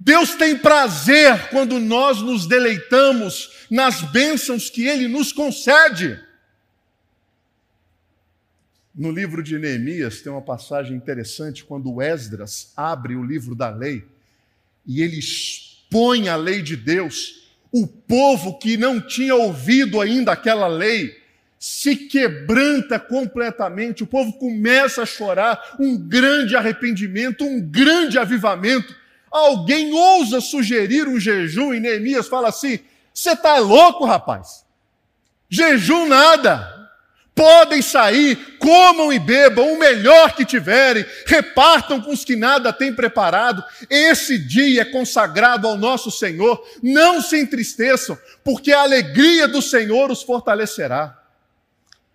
Deus 0.00 0.36
tem 0.36 0.56
prazer 0.56 1.50
quando 1.50 1.78
nós 1.78 2.22
nos 2.22 2.46
deleitamos 2.46 3.66
nas 3.70 4.00
bênçãos 4.04 4.70
que 4.70 4.86
Ele 4.86 5.06
nos 5.06 5.34
concede. 5.34 6.18
No 8.98 9.12
livro 9.12 9.44
de 9.44 9.56
Neemias 9.56 10.22
tem 10.22 10.32
uma 10.32 10.42
passagem 10.42 10.96
interessante 10.96 11.64
quando 11.64 12.02
Esdras 12.02 12.72
abre 12.76 13.14
o 13.14 13.22
livro 13.22 13.54
da 13.54 13.70
lei 13.70 14.04
e 14.84 15.00
ele 15.02 15.16
expõe 15.16 16.28
a 16.28 16.34
lei 16.34 16.60
de 16.62 16.74
Deus 16.74 17.48
o 17.70 17.86
povo 17.86 18.58
que 18.58 18.76
não 18.76 19.00
tinha 19.00 19.36
ouvido 19.36 20.00
ainda 20.00 20.32
aquela 20.32 20.66
lei 20.66 21.16
se 21.60 21.94
quebranta 21.94 22.98
completamente, 22.98 24.02
o 24.02 24.06
povo 24.06 24.32
começa 24.32 25.02
a 25.02 25.06
chorar, 25.06 25.76
um 25.78 25.96
grande 25.96 26.56
arrependimento, 26.56 27.44
um 27.44 27.60
grande 27.60 28.18
avivamento. 28.18 28.94
Alguém 29.30 29.92
ousa 29.92 30.40
sugerir 30.40 31.06
um 31.06 31.20
jejum 31.20 31.72
e 31.72 31.78
Neemias 31.78 32.26
fala 32.26 32.48
assim: 32.48 32.80
você 33.14 33.30
está 33.30 33.58
louco, 33.58 34.04
rapaz? 34.04 34.64
Jejum 35.48 36.08
nada. 36.08 36.77
Podem 37.38 37.80
sair, 37.80 38.58
comam 38.58 39.12
e 39.12 39.18
bebam 39.20 39.72
o 39.72 39.78
melhor 39.78 40.34
que 40.34 40.44
tiverem, 40.44 41.06
repartam 41.24 42.00
com 42.00 42.10
os 42.10 42.24
que 42.24 42.34
nada 42.34 42.72
têm 42.72 42.92
preparado. 42.92 43.62
Esse 43.88 44.36
dia 44.36 44.82
é 44.82 44.84
consagrado 44.84 45.68
ao 45.68 45.76
nosso 45.76 46.10
Senhor. 46.10 46.60
Não 46.82 47.22
se 47.22 47.40
entristeçam, 47.40 48.18
porque 48.42 48.72
a 48.72 48.82
alegria 48.82 49.46
do 49.46 49.62
Senhor 49.62 50.10
os 50.10 50.20
fortalecerá. 50.20 51.16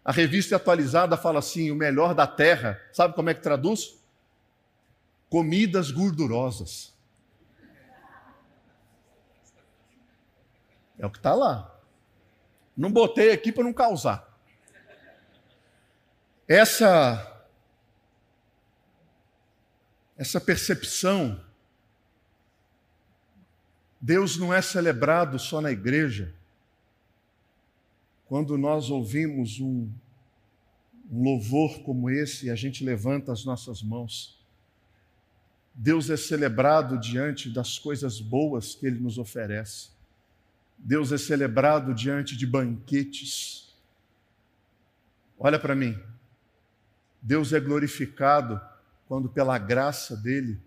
A 0.04 0.12
revista 0.12 0.58
atualizada 0.58 1.16
fala 1.16 1.40
assim: 1.40 1.72
o 1.72 1.76
melhor 1.76 2.14
da 2.14 2.28
terra, 2.28 2.78
sabe 2.92 3.16
como 3.16 3.30
é 3.30 3.34
que 3.34 3.42
traduz? 3.42 3.96
Comidas 5.30 5.90
gordurosas. 5.90 6.94
É 11.00 11.06
o 11.06 11.10
que 11.10 11.18
está 11.18 11.34
lá. 11.34 11.74
Não 12.76 12.92
botei 12.92 13.32
aqui 13.32 13.54
para 13.54 13.64
não 13.64 13.72
causar. 13.72 14.33
Essa 16.48 17.30
essa 20.18 20.40
percepção 20.40 21.42
Deus 24.06 24.36
não 24.38 24.54
é 24.54 24.62
celebrado 24.62 25.40
só 25.40 25.62
na 25.62 25.72
igreja. 25.72 26.36
Quando 28.26 28.58
nós 28.58 28.90
ouvimos 28.90 29.62
um, 29.62 29.90
um 31.10 31.24
louvor 31.24 31.80
como 31.84 32.10
esse 32.10 32.48
e 32.48 32.50
a 32.50 32.56
gente 32.56 32.84
levanta 32.84 33.32
as 33.32 33.46
nossas 33.46 33.82
mãos, 33.82 34.44
Deus 35.74 36.10
é 36.10 36.18
celebrado 36.18 37.00
diante 37.00 37.50
das 37.50 37.80
coisas 37.80 38.20
boas 38.20 38.76
que 38.76 38.86
Ele 38.86 39.00
nos 39.00 39.18
oferece. 39.18 39.92
Deus 40.78 41.14
é 41.14 41.18
celebrado 41.18 41.94
diante 41.94 42.36
de 42.36 42.46
banquetes. 42.46 43.74
Olha 45.40 45.58
para 45.58 45.74
mim, 45.74 45.98
Deus 47.24 47.54
é 47.54 47.60
glorificado 47.60 48.60
quando, 49.08 49.30
pela 49.30 49.58
graça 49.58 50.18
dele, 50.18 50.60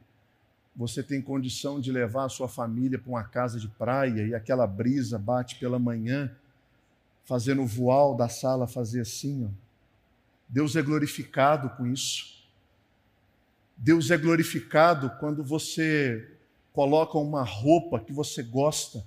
você 0.75 1.03
tem 1.03 1.21
condição 1.21 1.79
de 1.79 1.93
levar 1.93 2.25
a 2.25 2.29
sua 2.31 2.49
família 2.49 2.99
para 2.99 3.11
uma 3.11 3.25
casa 3.25 3.61
de 3.61 3.69
praia 3.69 4.27
e 4.27 4.35
aquela 4.35 4.67
brisa 4.67 5.19
bate 5.19 5.57
pela 5.57 5.79
manhã, 5.79 6.35
fazendo 7.25 7.61
o 7.61 7.67
voal 7.67 8.17
da 8.17 8.31
sala 8.31 8.67
fazer 8.67 9.03
assim. 9.03 9.45
Ó. 9.45 9.49
Deus 10.49 10.77
é 10.77 10.83
glorificado 10.83 11.69
com 11.77 11.87
isso. 11.87 12.43
Deus 13.77 14.11
é 14.11 14.17
glorificado 14.17 15.11
quando 15.21 15.45
você 15.45 16.27
coloca 16.73 17.19
uma 17.19 17.43
roupa 17.43 18.01
que 18.01 18.15
você 18.15 18.43
gosta 18.43 19.07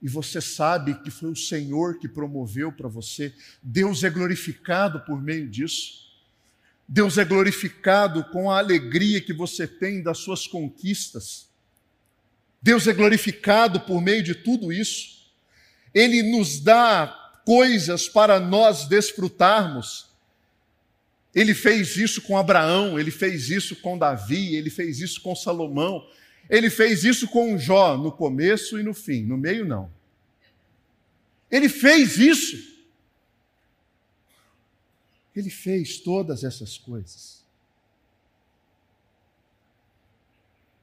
e 0.00 0.08
você 0.08 0.40
sabe 0.40 0.94
que 1.02 1.10
foi 1.10 1.30
o 1.30 1.36
Senhor 1.36 1.98
que 1.98 2.08
promoveu 2.08 2.70
para 2.70 2.88
você. 2.88 3.34
Deus 3.60 4.04
é 4.04 4.10
glorificado 4.10 5.00
por 5.00 5.20
meio 5.20 5.48
disso. 5.48 6.09
Deus 6.92 7.18
é 7.18 7.24
glorificado 7.24 8.24
com 8.32 8.50
a 8.50 8.58
alegria 8.58 9.20
que 9.20 9.32
você 9.32 9.64
tem 9.64 10.02
das 10.02 10.18
suas 10.18 10.48
conquistas. 10.48 11.48
Deus 12.60 12.88
é 12.88 12.92
glorificado 12.92 13.78
por 13.78 14.02
meio 14.02 14.24
de 14.24 14.34
tudo 14.34 14.72
isso. 14.72 15.30
Ele 15.94 16.20
nos 16.20 16.58
dá 16.58 17.06
coisas 17.46 18.08
para 18.08 18.40
nós 18.40 18.88
desfrutarmos. 18.88 20.08
Ele 21.32 21.54
fez 21.54 21.96
isso 21.96 22.20
com 22.22 22.36
Abraão, 22.36 22.98
ele 22.98 23.12
fez 23.12 23.50
isso 23.50 23.76
com 23.76 23.96
Davi, 23.96 24.56
ele 24.56 24.68
fez 24.68 24.98
isso 24.98 25.20
com 25.20 25.36
Salomão, 25.36 26.04
ele 26.48 26.68
fez 26.68 27.04
isso 27.04 27.28
com 27.28 27.56
Jó 27.56 27.96
no 27.96 28.10
começo 28.10 28.80
e 28.80 28.82
no 28.82 28.94
fim, 28.94 29.22
no 29.22 29.36
meio 29.36 29.64
não. 29.64 29.88
Ele 31.48 31.68
fez 31.68 32.18
isso. 32.18 32.69
Ele 35.34 35.50
fez 35.50 35.98
todas 35.98 36.44
essas 36.44 36.76
coisas. 36.76 37.44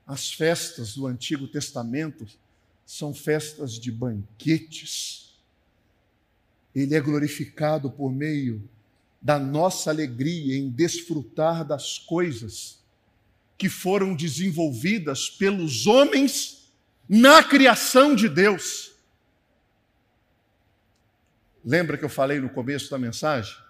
As 0.05 0.31
festas 0.31 0.95
do 0.95 1.05
Antigo 1.05 1.47
Testamento 1.47 2.25
são 2.85 3.13
festas 3.13 3.73
de 3.73 3.91
banquetes. 3.91 5.37
Ele 6.73 6.95
é 6.95 7.01
glorificado 7.01 7.91
por 7.91 8.11
meio 8.11 8.67
da 9.21 9.37
nossa 9.37 9.89
alegria 9.89 10.57
em 10.57 10.69
desfrutar 10.69 11.65
das 11.65 11.97
coisas 11.99 12.79
que 13.57 13.67
foram 13.67 14.15
desenvolvidas 14.15 15.29
pelos 15.29 15.87
homens 15.87 16.71
na 17.09 17.43
criação 17.43 18.15
de 18.15 18.29
Deus. 18.29 18.93
Lembra 21.65 21.97
que 21.97 22.05
eu 22.05 22.09
falei 22.09 22.39
no 22.39 22.49
começo 22.49 22.89
da 22.89 22.97
mensagem? 22.97 23.66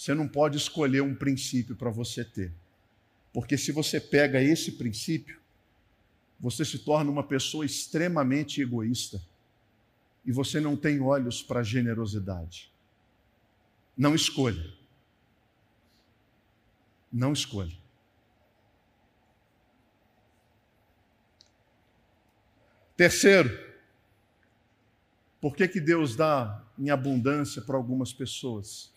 você 0.00 0.14
não 0.14 0.26
pode 0.26 0.56
escolher 0.56 1.02
um 1.02 1.14
princípio 1.14 1.76
para 1.76 1.90
você 1.90 2.24
ter. 2.24 2.54
Porque 3.34 3.58
se 3.58 3.70
você 3.70 4.00
pega 4.00 4.40
esse 4.40 4.72
princípio, 4.72 5.38
você 6.40 6.64
se 6.64 6.78
torna 6.78 7.10
uma 7.10 7.22
pessoa 7.22 7.66
extremamente 7.66 8.62
egoísta 8.62 9.22
e 10.24 10.32
você 10.32 10.58
não 10.58 10.74
tem 10.74 11.02
olhos 11.02 11.42
para 11.42 11.62
generosidade. 11.62 12.72
Não 13.94 14.14
escolha. 14.14 14.72
Não 17.12 17.34
escolha. 17.34 17.76
Terceiro, 22.96 23.50
por 25.42 25.54
que, 25.54 25.68
que 25.68 25.78
Deus 25.78 26.16
dá 26.16 26.64
em 26.78 26.88
abundância 26.88 27.60
para 27.60 27.76
algumas 27.76 28.14
pessoas? 28.14 28.89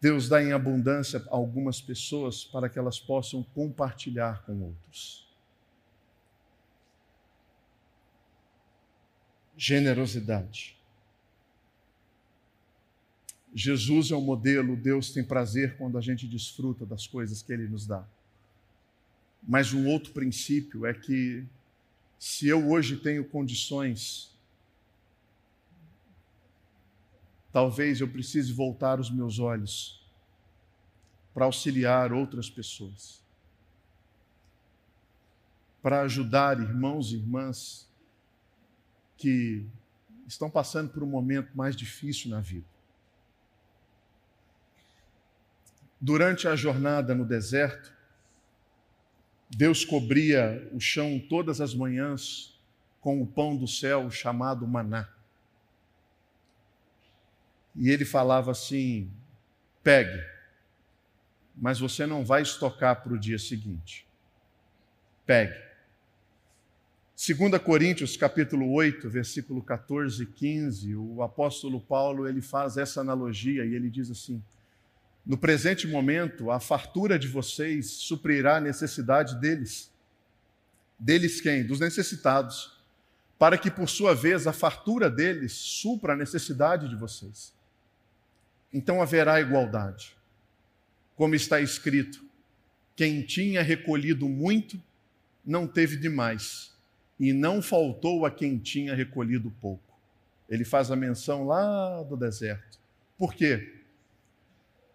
Deus 0.00 0.28
dá 0.28 0.42
em 0.42 0.52
abundância 0.52 1.18
a 1.28 1.34
algumas 1.34 1.80
pessoas 1.80 2.44
para 2.44 2.68
que 2.68 2.78
elas 2.78 3.00
possam 3.00 3.42
compartilhar 3.42 4.44
com 4.44 4.60
outros. 4.62 5.26
Generosidade. 9.56 10.78
Jesus 13.52 14.12
é 14.12 14.14
o 14.14 14.20
modelo, 14.20 14.76
Deus 14.76 15.10
tem 15.10 15.24
prazer 15.24 15.76
quando 15.76 15.98
a 15.98 16.00
gente 16.00 16.28
desfruta 16.28 16.86
das 16.86 17.06
coisas 17.06 17.42
que 17.42 17.52
Ele 17.52 17.66
nos 17.66 17.86
dá. 17.86 18.06
Mas 19.42 19.72
um 19.72 19.88
outro 19.88 20.12
princípio 20.12 20.86
é 20.86 20.94
que, 20.94 21.44
se 22.18 22.46
eu 22.46 22.70
hoje 22.70 22.98
tenho 22.98 23.24
condições 23.24 24.37
talvez 27.52 28.00
eu 28.00 28.08
precise 28.08 28.52
voltar 28.52 29.00
os 29.00 29.10
meus 29.10 29.38
olhos 29.38 30.06
para 31.32 31.44
auxiliar 31.44 32.12
outras 32.12 32.50
pessoas, 32.50 33.22
para 35.82 36.02
ajudar 36.02 36.60
irmãos 36.60 37.12
e 37.12 37.16
irmãs 37.16 37.88
que 39.16 39.66
estão 40.26 40.50
passando 40.50 40.90
por 40.90 41.02
um 41.02 41.06
momento 41.06 41.56
mais 41.56 41.74
difícil 41.74 42.30
na 42.30 42.40
vida. 42.40 42.66
Durante 46.00 46.46
a 46.46 46.54
jornada 46.54 47.14
no 47.14 47.24
deserto, 47.24 47.92
Deus 49.50 49.84
cobria 49.84 50.68
o 50.72 50.78
chão 50.78 51.18
todas 51.28 51.60
as 51.60 51.74
manhãs 51.74 52.60
com 53.00 53.22
o 53.22 53.26
pão 53.26 53.56
do 53.56 53.66
céu 53.66 54.10
chamado 54.10 54.66
maná 54.66 55.08
e 57.74 57.90
ele 57.90 58.04
falava 58.04 58.50
assim: 58.50 59.10
pegue, 59.82 60.22
mas 61.56 61.78
você 61.78 62.06
não 62.06 62.24
vai 62.24 62.42
estocar 62.42 63.02
para 63.02 63.12
o 63.12 63.18
dia 63.18 63.38
seguinte. 63.38 64.06
Pegue. 65.26 65.68
2 67.16 67.60
Coríntios 67.62 68.16
capítulo 68.16 68.72
8, 68.72 69.10
versículo 69.10 69.60
14 69.60 70.22
e 70.22 70.26
15, 70.26 70.94
o 70.94 71.22
apóstolo 71.22 71.80
Paulo 71.80 72.28
ele 72.28 72.40
faz 72.40 72.76
essa 72.76 73.00
analogia 73.00 73.64
e 73.64 73.74
ele 73.74 73.90
diz 73.90 74.10
assim: 74.10 74.42
No 75.26 75.36
presente 75.36 75.86
momento, 75.86 76.50
a 76.50 76.60
fartura 76.60 77.18
de 77.18 77.26
vocês 77.26 77.90
suprirá 77.90 78.56
a 78.56 78.60
necessidade 78.60 79.40
deles. 79.40 79.92
Deles 80.98 81.40
quem? 81.40 81.64
Dos 81.64 81.80
necessitados, 81.80 82.80
para 83.38 83.56
que 83.56 83.70
por 83.70 83.88
sua 83.88 84.14
vez 84.14 84.46
a 84.46 84.52
fartura 84.52 85.08
deles 85.08 85.52
supra 85.52 86.12
a 86.12 86.16
necessidade 86.16 86.88
de 86.88 86.96
vocês 86.96 87.56
então 88.72 89.00
haverá 89.00 89.40
igualdade. 89.40 90.16
Como 91.14 91.34
está 91.34 91.60
escrito: 91.60 92.24
quem 92.94 93.22
tinha 93.22 93.62
recolhido 93.62 94.28
muito, 94.28 94.80
não 95.44 95.66
teve 95.66 95.96
demais, 95.96 96.72
e 97.18 97.32
não 97.32 97.62
faltou 97.62 98.26
a 98.26 98.30
quem 98.30 98.58
tinha 98.58 98.94
recolhido 98.94 99.50
pouco. 99.60 99.98
Ele 100.48 100.64
faz 100.64 100.90
a 100.90 100.96
menção 100.96 101.46
lá 101.46 102.02
do 102.02 102.16
deserto. 102.16 102.78
Por 103.16 103.34
quê? 103.34 103.82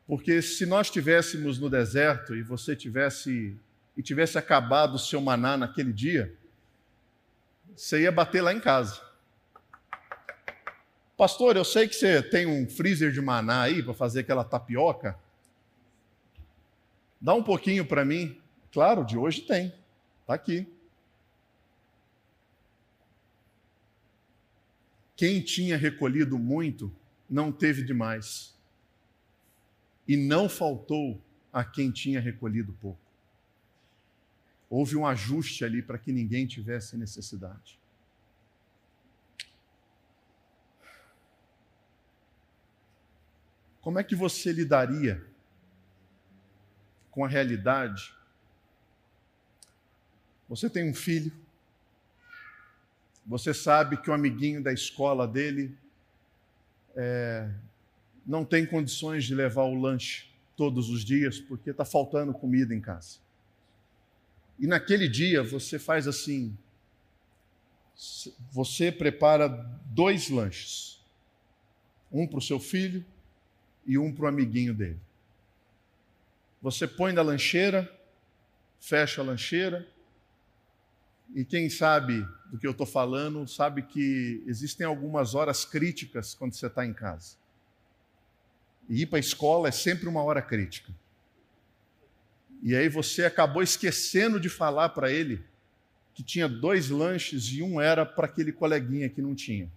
Porque 0.07 0.41
se 0.41 0.65
nós 0.65 0.87
estivéssemos 0.87 1.59
no 1.59 1.69
deserto 1.69 2.35
e 2.35 2.41
você 2.41 2.75
tivesse 2.75 3.57
e 3.95 4.01
tivesse 4.01 4.37
acabado 4.37 4.95
o 4.95 4.99
seu 4.99 5.21
maná 5.21 5.55
naquele 5.55 5.93
dia, 5.93 6.33
você 7.75 8.01
ia 8.01 8.11
bater 8.11 8.41
lá 8.41 8.53
em 8.53 8.59
casa. 8.59 8.99
Pastor, 11.15 11.55
eu 11.55 11.63
sei 11.63 11.87
que 11.87 11.95
você 11.95 12.23
tem 12.23 12.47
um 12.47 12.67
freezer 12.67 13.11
de 13.11 13.21
maná 13.21 13.61
aí 13.61 13.83
para 13.83 13.93
fazer 13.93 14.21
aquela 14.21 14.43
tapioca. 14.43 15.17
Dá 17.21 17.33
um 17.33 17.43
pouquinho 17.43 17.85
para 17.85 18.03
mim. 18.03 18.41
Claro, 18.71 19.05
de 19.05 19.17
hoje 19.17 19.41
tem. 19.41 19.73
Está 20.21 20.33
aqui. 20.33 20.67
Quem 25.15 25.39
tinha 25.41 25.77
recolhido 25.77 26.39
muito, 26.39 26.93
não 27.29 27.51
teve 27.51 27.83
demais. 27.83 28.55
E 30.07 30.17
não 30.17 30.49
faltou 30.49 31.21
a 31.51 31.63
quem 31.63 31.91
tinha 31.91 32.19
recolhido 32.19 32.73
pouco. 32.81 32.99
Houve 34.67 34.97
um 34.97 35.05
ajuste 35.05 35.63
ali 35.63 35.83
para 35.83 35.99
que 35.99 36.11
ninguém 36.11 36.47
tivesse 36.47 36.97
necessidade. 36.97 37.79
Como 43.83 43.99
é 43.99 44.03
que 44.03 44.15
você 44.15 44.53
lidaria 44.53 45.21
com 47.11 47.25
a 47.25 47.27
realidade? 47.27 48.15
Você 50.47 50.69
tem 50.69 50.89
um 50.89 50.93
filho, 50.93 51.33
você 53.25 53.53
sabe 53.53 53.97
que 53.97 54.09
o 54.09 54.13
amiguinho 54.13 54.63
da 54.63 54.71
escola 54.71 55.27
dele 55.27 55.77
é, 56.95 57.51
não 58.25 58.45
tem 58.45 58.65
condições 58.65 59.25
de 59.25 59.35
levar 59.35 59.63
o 59.63 59.75
lanche 59.75 60.29
todos 60.55 60.89
os 60.89 61.03
dias 61.03 61.41
porque 61.41 61.71
está 61.71 61.83
faltando 61.83 62.33
comida 62.33 62.73
em 62.73 62.79
casa. 62.79 63.17
E 64.57 64.65
naquele 64.65 65.09
dia 65.09 65.43
você 65.43 65.77
faz 65.77 66.07
assim: 66.07 66.57
você 68.49 68.93
prepara 68.93 69.49
dois 69.87 70.29
lanches, 70.29 71.03
um 72.09 72.25
para 72.25 72.39
o 72.39 72.41
seu 72.41 72.61
filho 72.61 73.05
e 73.85 73.97
um 73.97 74.13
para 74.13 74.25
o 74.25 74.27
amiguinho 74.27 74.73
dele. 74.73 74.99
Você 76.61 76.87
põe 76.87 77.11
na 77.11 77.21
lancheira, 77.21 77.91
fecha 78.79 79.21
a 79.21 79.25
lancheira, 79.25 79.87
e 81.35 81.43
quem 81.43 81.69
sabe 81.69 82.25
do 82.51 82.57
que 82.57 82.67
eu 82.67 82.71
estou 82.71 82.85
falando, 82.85 83.47
sabe 83.47 83.81
que 83.81 84.43
existem 84.45 84.85
algumas 84.85 85.33
horas 85.33 85.65
críticas 85.65 86.35
quando 86.35 86.53
você 86.53 86.67
está 86.67 86.85
em 86.85 86.93
casa. 86.93 87.35
E 88.87 89.01
ir 89.01 89.07
para 89.07 89.17
a 89.17 89.19
escola 89.19 89.69
é 89.69 89.71
sempre 89.71 90.07
uma 90.07 90.21
hora 90.21 90.41
crítica. 90.41 90.93
E 92.61 92.75
aí 92.75 92.87
você 92.87 93.25
acabou 93.25 93.63
esquecendo 93.63 94.39
de 94.39 94.47
falar 94.47 94.89
para 94.89 95.11
ele 95.11 95.43
que 96.13 96.21
tinha 96.23 96.47
dois 96.47 96.89
lanches 96.89 97.45
e 97.45 97.63
um 97.63 97.81
era 97.81 98.05
para 98.05 98.25
aquele 98.25 98.51
coleguinha 98.51 99.09
que 99.09 99.21
não 99.21 99.33
tinha. 99.33 99.69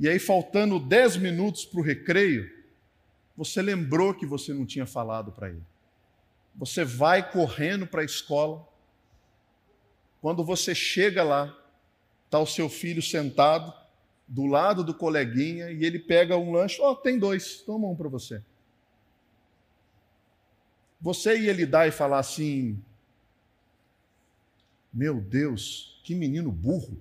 E 0.00 0.08
aí, 0.08 0.18
faltando 0.18 0.80
10 0.80 1.18
minutos 1.18 1.66
para 1.66 1.78
o 1.78 1.82
recreio, 1.82 2.50
você 3.36 3.60
lembrou 3.60 4.14
que 4.14 4.24
você 4.24 4.54
não 4.54 4.64
tinha 4.64 4.86
falado 4.86 5.30
para 5.30 5.50
ele. 5.50 5.62
Você 6.56 6.86
vai 6.86 7.30
correndo 7.30 7.86
para 7.86 8.00
a 8.00 8.04
escola. 8.04 8.66
Quando 10.22 10.42
você 10.42 10.74
chega 10.74 11.22
lá, 11.22 11.54
está 12.24 12.38
o 12.38 12.46
seu 12.46 12.70
filho 12.70 13.02
sentado 13.02 13.74
do 14.26 14.46
lado 14.46 14.82
do 14.82 14.94
coleguinha 14.94 15.70
e 15.70 15.84
ele 15.84 15.98
pega 15.98 16.34
um 16.34 16.50
lanche. 16.50 16.80
Ó, 16.80 16.92
oh, 16.92 16.96
tem 16.96 17.18
dois, 17.18 17.60
toma 17.60 17.86
um 17.86 17.94
para 17.94 18.08
você. 18.08 18.42
Você 20.98 21.38
ia 21.40 21.52
lidar 21.52 21.86
e 21.86 21.90
falar 21.90 22.20
assim: 22.20 22.82
Meu 24.90 25.20
Deus, 25.20 26.00
que 26.02 26.14
menino 26.14 26.50
burro. 26.50 26.96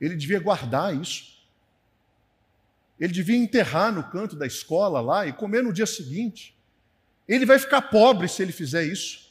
Ele 0.00 0.14
devia 0.14 0.38
guardar 0.38 0.94
isso. 0.94 1.37
Ele 2.98 3.12
devia 3.12 3.36
enterrar 3.36 3.92
no 3.92 4.02
canto 4.10 4.34
da 4.34 4.46
escola 4.46 5.00
lá 5.00 5.26
e 5.26 5.32
comer 5.32 5.62
no 5.62 5.72
dia 5.72 5.86
seguinte. 5.86 6.56
Ele 7.26 7.46
vai 7.46 7.58
ficar 7.58 7.82
pobre 7.82 8.26
se 8.28 8.42
ele 8.42 8.52
fizer 8.52 8.84
isso. 8.84 9.28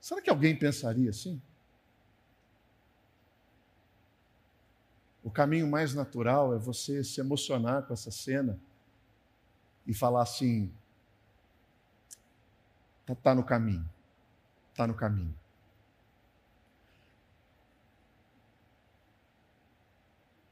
Será 0.00 0.20
que 0.20 0.30
alguém 0.30 0.56
pensaria 0.56 1.10
assim? 1.10 1.40
O 5.22 5.30
caminho 5.30 5.68
mais 5.68 5.94
natural 5.94 6.54
é 6.54 6.58
você 6.58 7.04
se 7.04 7.20
emocionar 7.20 7.84
com 7.84 7.94
essa 7.94 8.10
cena 8.10 8.58
e 9.86 9.94
falar 9.94 10.22
assim: 10.22 10.72
está 13.02 13.14
tá 13.14 13.34
no 13.34 13.44
caminho, 13.44 13.88
está 14.72 14.86
no 14.86 14.94
caminho. 14.94 15.41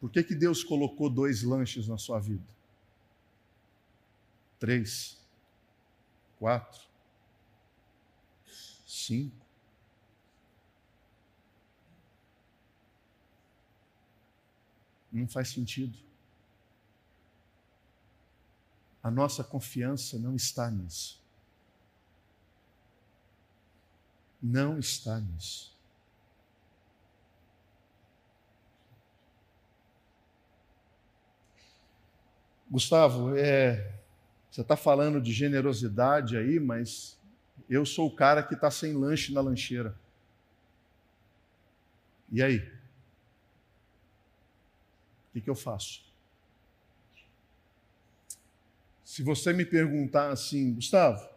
Por 0.01 0.11
que, 0.11 0.25
que 0.25 0.35
Deus 0.35 0.65
colocou 0.65 1.11
dois 1.11 1.43
lanches 1.43 1.87
na 1.87 1.99
sua 1.99 2.19
vida? 2.19 2.47
Três, 4.59 5.19
quatro, 6.39 6.83
cinco. 8.87 9.37
Não 15.13 15.29
faz 15.29 15.49
sentido. 15.51 15.99
A 19.03 19.11
nossa 19.11 19.45
confiança 19.45 20.19
não 20.19 20.35
está 20.35 20.71
nisso. 20.71 21.21
não 24.43 24.79
está 24.79 25.21
nisso. 25.21 25.77
Gustavo, 32.70 33.37
é, 33.37 33.94
você 34.48 34.61
está 34.61 34.76
falando 34.76 35.20
de 35.20 35.33
generosidade 35.33 36.37
aí, 36.37 36.61
mas 36.61 37.18
eu 37.68 37.85
sou 37.85 38.06
o 38.06 38.14
cara 38.14 38.44
que 38.44 38.54
está 38.54 38.70
sem 38.70 38.92
lanche 38.92 39.33
na 39.33 39.40
lancheira. 39.40 39.98
E 42.30 42.40
aí? 42.40 42.59
O 45.28 45.33
que, 45.33 45.40
que 45.40 45.50
eu 45.50 45.56
faço? 45.56 46.04
Se 49.04 49.24
você 49.24 49.52
me 49.52 49.64
perguntar 49.64 50.30
assim, 50.30 50.72
Gustavo, 50.72 51.28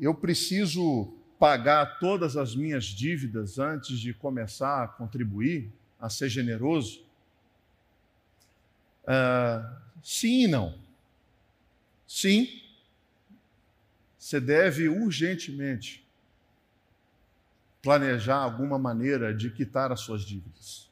eu 0.00 0.14
preciso 0.14 1.12
pagar 1.36 1.98
todas 1.98 2.36
as 2.36 2.54
minhas 2.54 2.84
dívidas 2.84 3.58
antes 3.58 3.98
de 3.98 4.14
começar 4.14 4.84
a 4.84 4.88
contribuir, 4.88 5.72
a 5.98 6.08
ser 6.08 6.28
generoso? 6.28 7.04
Uh, 9.04 9.80
sim 10.02 10.44
e 10.44 10.46
não. 10.46 10.78
Sim, 12.06 12.48
você 14.18 14.40
deve 14.40 14.88
urgentemente 14.88 16.06
planejar 17.82 18.36
alguma 18.36 18.78
maneira 18.78 19.34
de 19.34 19.50
quitar 19.50 19.92
as 19.92 20.00
suas 20.00 20.22
dívidas. 20.22 20.90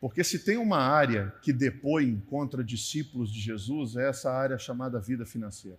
Porque 0.00 0.22
se 0.22 0.38
tem 0.38 0.56
uma 0.56 0.78
área 0.78 1.34
que 1.42 1.52
depõe 1.52 2.20
contra 2.28 2.62
discípulos 2.62 3.32
de 3.32 3.40
Jesus, 3.40 3.96
é 3.96 4.08
essa 4.08 4.30
área 4.30 4.58
chamada 4.58 5.00
vida 5.00 5.26
financeira. 5.26 5.78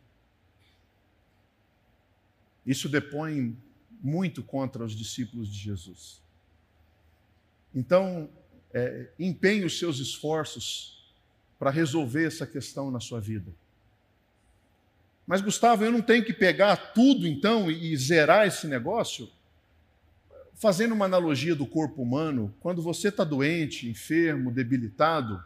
Isso 2.66 2.90
depõe 2.90 3.56
muito 4.02 4.44
contra 4.44 4.84
os 4.84 4.94
discípulos 4.94 5.48
de 5.48 5.60
Jesus. 5.60 6.22
Então, 7.74 8.30
é, 8.76 9.08
empenhe 9.18 9.64
os 9.64 9.80
seus 9.80 10.00
esforços 10.00 11.02
para 11.58 11.72
resolver 11.72 12.28
essa 12.28 12.46
questão 12.46 12.92
na 12.92 13.00
sua 13.00 13.22
vida. 13.22 13.50
Mas, 15.26 15.40
Gustavo, 15.42 15.86
eu 15.86 15.92
não 15.94 16.02
tenho 16.02 16.26
que 16.26 16.34
pegar 16.34 16.76
tudo 16.94 17.26
então 17.26 17.72
e 17.72 17.96
zerar 17.96 18.46
esse 18.46 18.68
negócio? 18.68 19.30
Fazendo 20.54 20.94
uma 20.94 21.06
analogia 21.06 21.56
do 21.56 21.66
corpo 21.66 22.02
humano, 22.02 22.54
quando 22.60 22.82
você 22.82 23.08
está 23.08 23.24
doente, 23.24 23.88
enfermo, 23.88 24.52
debilitado, 24.52 25.42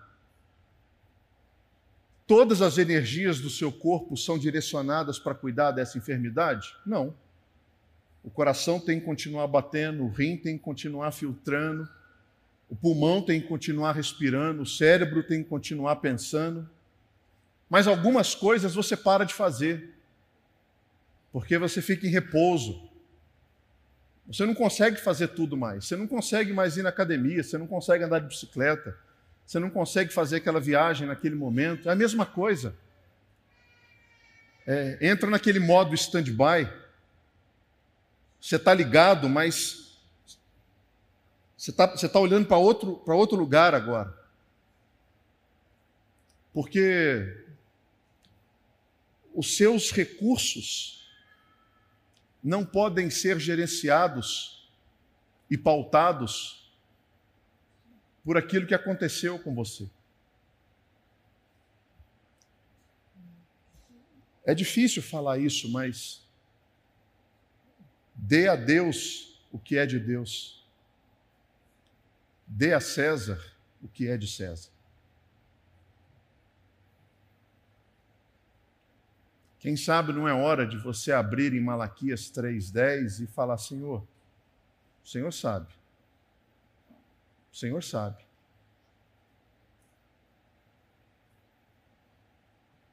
todas 2.25 2.63
as 2.63 2.79
energias 2.79 3.39
do 3.39 3.49
seu 3.49 3.71
corpo 3.71 4.17
são 4.17 4.39
direcionadas 4.39 5.19
para 5.19 5.35
cuidar 5.35 5.69
dessa 5.69 5.99
enfermidade? 5.99 6.75
Não. 6.83 7.13
O 8.23 8.29
coração 8.31 8.79
tem 8.79 8.99
que 8.99 9.05
continuar 9.05 9.45
batendo, 9.47 10.03
o 10.03 10.09
rim 10.09 10.35
tem 10.35 10.57
que 10.57 10.63
continuar 10.63 11.11
filtrando, 11.11 11.87
o 12.69 12.75
pulmão 12.75 13.21
tem 13.21 13.41
que 13.41 13.47
continuar 13.47 13.93
respirando, 13.93 14.61
o 14.61 14.65
cérebro 14.65 15.23
tem 15.23 15.43
que 15.43 15.49
continuar 15.49 15.95
pensando. 15.97 16.69
Mas 17.67 17.87
algumas 17.87 18.35
coisas 18.35 18.75
você 18.75 18.95
para 18.95 19.25
de 19.25 19.33
fazer, 19.33 19.95
porque 21.31 21.57
você 21.57 21.81
fica 21.81 22.05
em 22.05 22.11
repouso. 22.11 22.87
Você 24.27 24.45
não 24.45 24.53
consegue 24.53 24.97
fazer 24.97 25.29
tudo 25.29 25.57
mais. 25.57 25.85
Você 25.85 25.95
não 25.95 26.05
consegue 26.05 26.53
mais 26.53 26.77
ir 26.77 26.83
na 26.83 26.89
academia, 26.89 27.41
você 27.41 27.57
não 27.57 27.65
consegue 27.65 28.03
andar 28.03 28.19
de 28.19 28.27
bicicleta, 28.27 28.95
você 29.43 29.57
não 29.57 29.71
consegue 29.71 30.13
fazer 30.13 30.37
aquela 30.37 30.59
viagem 30.59 31.07
naquele 31.07 31.33
momento. 31.33 31.89
É 31.89 31.91
a 31.91 31.95
mesma 31.95 32.25
coisa. 32.25 32.75
É, 34.67 34.99
entra 35.01 35.27
naquele 35.27 35.59
modo 35.59 35.95
stand-by. 35.95 36.71
Você 38.39 38.57
está 38.57 38.71
ligado, 38.71 39.27
mas 39.27 39.88
você 41.59 41.71
está 41.71 41.87
tá 41.89 42.19
olhando 42.21 42.47
para 42.47 42.55
outro, 42.55 43.03
outro 43.05 43.37
lugar 43.37 43.75
agora. 43.75 44.17
Porque 46.53 47.45
os 49.35 49.57
seus 49.57 49.91
recursos 49.91 51.05
não 52.41 52.65
podem 52.65 53.09
ser 53.09 53.37
gerenciados 53.41 54.71
e 55.51 55.57
pautados 55.57 56.71
por 58.23 58.37
aquilo 58.37 58.65
que 58.65 58.73
aconteceu 58.73 59.37
com 59.37 59.53
você. 59.53 59.89
É 64.45 64.55
difícil 64.55 65.03
falar 65.03 65.39
isso, 65.39 65.69
mas 65.69 66.25
dê 68.15 68.47
a 68.47 68.55
Deus 68.55 69.43
o 69.51 69.59
que 69.59 69.77
é 69.77 69.85
de 69.85 69.99
Deus 69.99 70.58
Dê 72.51 72.73
a 72.73 72.81
César 72.81 73.39
o 73.79 73.87
que 73.87 74.07
é 74.07 74.17
de 74.17 74.27
César. 74.27 74.71
Quem 79.59 79.77
sabe 79.77 80.11
não 80.11 80.27
é 80.27 80.33
hora 80.33 80.65
de 80.65 80.77
você 80.77 81.11
abrir 81.11 81.53
em 81.53 81.61
Malaquias 81.61 82.31
3,10 82.31 83.23
e 83.23 83.27
falar: 83.27 83.57
Senhor, 83.59 84.01
o 85.03 85.07
Senhor 85.07 85.31
sabe. 85.31 85.71
O 87.51 87.55
Senhor 87.55 87.83
sabe. 87.83 88.25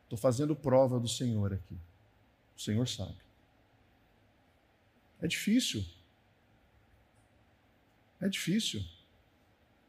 Estou 0.05 0.19
fazendo 0.19 0.55
prova 0.55 1.01
do 1.01 1.09
Senhor 1.09 1.55
aqui. 1.55 1.79
O 2.57 2.61
Senhor 2.61 2.87
sabe. 2.87 3.17
É 5.21 5.27
difícil. 5.27 5.85
É 8.21 8.29
difícil. 8.29 8.85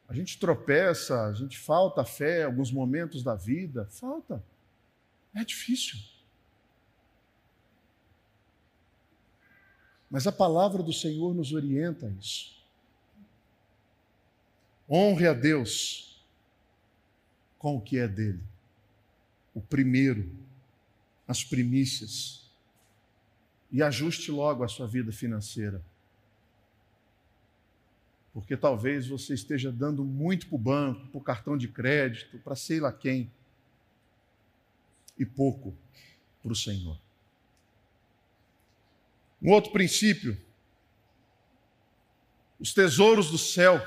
A 0.07 0.13
gente 0.13 0.39
tropeça, 0.39 1.25
a 1.25 1.33
gente 1.33 1.57
falta 1.57 2.05
fé 2.05 2.41
em 2.41 2.45
alguns 2.45 2.71
momentos 2.71 3.21
da 3.21 3.35
vida. 3.35 3.85
Falta. 3.89 4.41
É 5.35 5.43
difícil. 5.43 5.97
Mas 10.09 10.25
a 10.25 10.31
palavra 10.31 10.81
do 10.81 10.93
Senhor 10.93 11.35
nos 11.35 11.51
orienta 11.51 12.07
a 12.07 12.09
isso. 12.09 12.55
Honre 14.89 15.27
a 15.27 15.33
Deus 15.33 16.25
com 17.59 17.75
o 17.75 17.81
que 17.81 17.97
é 17.97 18.07
dele. 18.07 18.41
O 19.53 19.59
primeiro, 19.59 20.31
as 21.27 21.43
primícias. 21.43 22.49
E 23.69 23.83
ajuste 23.83 24.31
logo 24.31 24.63
a 24.63 24.69
sua 24.69 24.87
vida 24.87 25.11
financeira 25.11 25.83
porque 28.37 28.55
talvez 28.55 29.07
você 29.07 29.33
esteja 29.33 29.71
dando 29.71 30.05
muito 30.05 30.45
para 30.45 30.55
o 30.55 30.59
banco, 30.59 31.07
para 31.07 31.17
o 31.17 31.23
cartão 31.23 31.57
de 31.57 31.67
crédito, 31.67 32.37
para 32.37 32.55
sei 32.55 32.79
lá 32.79 32.93
quem, 32.93 33.31
e 35.17 35.25
pouco 35.25 35.75
para 36.43 36.51
o 36.51 36.55
Senhor. 36.55 36.99
Um 39.41 39.51
outro 39.51 39.71
princípio, 39.71 40.39
os 42.59 42.75
tesouros 42.75 43.31
do 43.31 43.39
céu. 43.39 43.81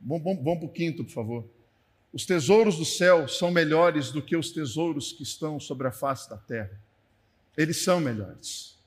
Vamos, 0.00 0.24
vamos, 0.24 0.42
vamos 0.42 0.60
para 0.60 0.68
o 0.68 0.72
quinto, 0.72 1.04
por 1.04 1.12
favor. 1.12 1.50
Os 2.10 2.24
tesouros 2.24 2.78
do 2.78 2.86
céu 2.86 3.28
são 3.28 3.50
melhores 3.50 4.10
do 4.10 4.22
que 4.22 4.34
os 4.34 4.50
tesouros 4.50 5.12
que 5.12 5.24
estão 5.24 5.60
sobre 5.60 5.88
a 5.88 5.92
face 5.92 6.30
da 6.30 6.38
terra. 6.38 6.80
Eles 7.54 7.76
são 7.82 8.00
melhores. 8.00 8.79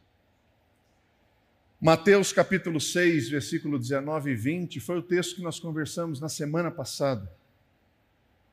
Mateus 1.83 2.31
capítulo 2.31 2.79
6, 2.79 3.27
versículo 3.27 3.77
19 3.77 4.31
e 4.31 4.35
20, 4.35 4.79
foi 4.79 4.99
o 4.99 5.01
texto 5.01 5.35
que 5.35 5.41
nós 5.41 5.59
conversamos 5.59 6.17
na 6.17 6.29
semana 6.29 6.71
passada. 6.71 7.29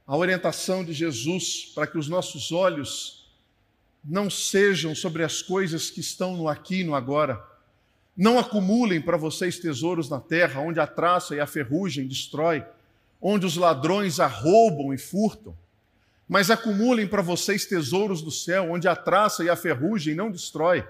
A 0.05 0.16
orientação 0.16 0.85
de 0.85 0.93
Jesus 0.93 1.70
para 1.72 1.87
que 1.87 1.97
os 1.97 2.09
nossos 2.09 2.51
olhos 2.51 3.31
não 4.05 4.28
sejam 4.28 4.97
sobre 4.97 5.22
as 5.22 5.43
coisas 5.43 5.91
que 5.91 6.01
estão 6.01 6.37
no 6.37 6.49
aqui 6.49 6.81
e 6.81 6.85
no 6.85 6.93
agora. 6.93 7.41
Não 8.16 8.37
acumulem 8.37 9.01
para 9.01 9.16
vocês 9.16 9.61
tesouros 9.61 10.11
na 10.11 10.18
terra, 10.18 10.61
onde 10.61 10.81
a 10.81 10.87
traça 10.89 11.37
e 11.37 11.39
a 11.39 11.47
ferrugem 11.47 12.09
destrói, 12.09 12.64
onde 13.22 13.47
os 13.47 13.57
ladrões 13.57 14.18
arrombam 14.18 14.93
e 14.93 14.99
furtam. 14.99 15.57
Mas 16.28 16.51
acumulem 16.51 17.07
para 17.07 17.22
vocês 17.22 17.64
tesouros 17.64 18.22
do 18.22 18.33
céu, 18.33 18.72
onde 18.72 18.89
a 18.89 18.97
traça 18.97 19.45
e 19.45 19.49
a 19.49 19.55
ferrugem 19.55 20.16
não 20.16 20.33
destrói 20.33 20.85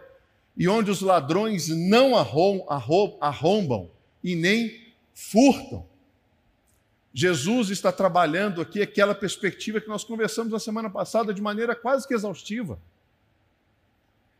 e 0.56 0.68
onde 0.68 0.90
os 0.90 1.00
ladrões 1.00 1.68
não 1.68 2.14
arrombam 2.16 3.90
e 4.22 4.34
nem 4.34 4.92
furtam. 5.14 5.86
Jesus 7.12 7.70
está 7.70 7.90
trabalhando 7.90 8.60
aqui 8.60 8.80
aquela 8.80 9.14
perspectiva 9.14 9.80
que 9.80 9.88
nós 9.88 10.04
conversamos 10.04 10.52
na 10.52 10.58
semana 10.58 10.88
passada 10.88 11.34
de 11.34 11.42
maneira 11.42 11.74
quase 11.74 12.06
que 12.06 12.14
exaustiva. 12.14 12.78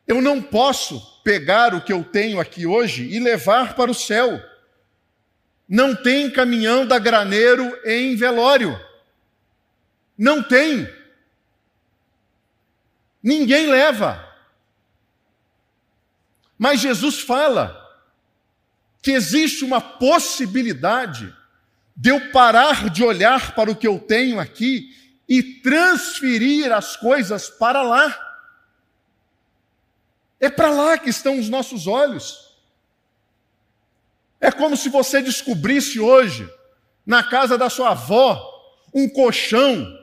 Eu 0.06 0.20
não 0.20 0.42
posso 0.42 1.20
pegar 1.22 1.74
o 1.74 1.80
que 1.80 1.92
eu 1.92 2.02
tenho 2.04 2.40
aqui 2.40 2.66
hoje 2.66 3.04
e 3.04 3.18
levar 3.18 3.74
para 3.74 3.90
o 3.90 3.94
céu. 3.94 4.40
Não 5.68 5.94
tem 5.94 6.30
caminhão 6.30 6.86
da 6.86 6.98
graneiro 6.98 7.78
em 7.84 8.16
velório. 8.16 8.78
Não 10.18 10.42
tem. 10.42 10.88
Ninguém 13.22 13.68
leva. 13.68 14.29
Mas 16.60 16.78
Jesus 16.80 17.20
fala 17.20 17.74
que 19.00 19.12
existe 19.12 19.64
uma 19.64 19.80
possibilidade 19.80 21.34
de 21.96 22.10
eu 22.10 22.30
parar 22.32 22.90
de 22.90 23.02
olhar 23.02 23.54
para 23.54 23.70
o 23.70 23.74
que 23.74 23.88
eu 23.88 23.98
tenho 23.98 24.38
aqui 24.38 24.94
e 25.26 25.42
transferir 25.42 26.70
as 26.70 26.98
coisas 26.98 27.48
para 27.48 27.80
lá. 27.80 28.14
É 30.38 30.50
para 30.50 30.68
lá 30.68 30.98
que 30.98 31.08
estão 31.08 31.38
os 31.38 31.48
nossos 31.48 31.86
olhos. 31.86 32.54
É 34.38 34.52
como 34.52 34.76
se 34.76 34.90
você 34.90 35.22
descobrisse 35.22 35.98
hoje, 35.98 36.46
na 37.06 37.22
casa 37.22 37.56
da 37.56 37.70
sua 37.70 37.92
avó, 37.92 38.38
um 38.92 39.08
colchão 39.08 39.98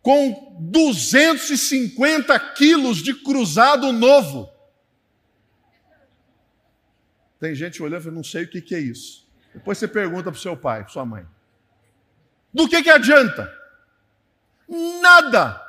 com 0.00 0.56
250 0.58 2.36
quilos 2.54 2.98
de 2.98 3.14
cruzado 3.14 3.92
novo. 3.92 4.51
Tem 7.42 7.56
gente 7.56 7.82
olhando 7.82 8.06
e 8.06 8.12
não 8.12 8.22
sei 8.22 8.44
o 8.44 8.48
que, 8.48 8.60
que 8.62 8.72
é 8.72 8.78
isso. 8.78 9.26
Depois 9.52 9.76
você 9.76 9.88
pergunta 9.88 10.30
para 10.30 10.38
o 10.38 10.40
seu 10.40 10.56
pai, 10.56 10.84
para 10.84 10.92
sua 10.92 11.04
mãe. 11.04 11.26
Do 12.54 12.68
que, 12.68 12.80
que 12.84 12.88
adianta? 12.88 13.52
Nada. 14.68 15.60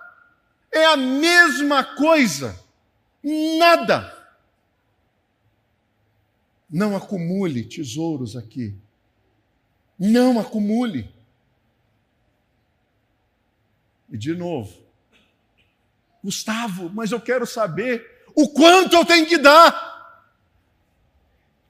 É 0.71 0.85
a 0.85 0.95
mesma 0.95 1.83
coisa. 1.95 2.55
Nada. 3.57 4.15
Não 6.69 6.95
acumule 6.95 7.63
tesouros 7.63 8.37
aqui. 8.37 8.77
Não 9.97 10.39
acumule. 10.39 11.11
E 14.11 14.15
de 14.15 14.35
novo, 14.35 14.79
Gustavo, 16.23 16.91
mas 16.93 17.11
eu 17.11 17.19
quero 17.19 17.47
saber 17.47 18.23
o 18.35 18.47
quanto 18.49 18.95
eu 18.95 19.03
tenho 19.03 19.25
que 19.25 19.39
dar. 19.39 19.82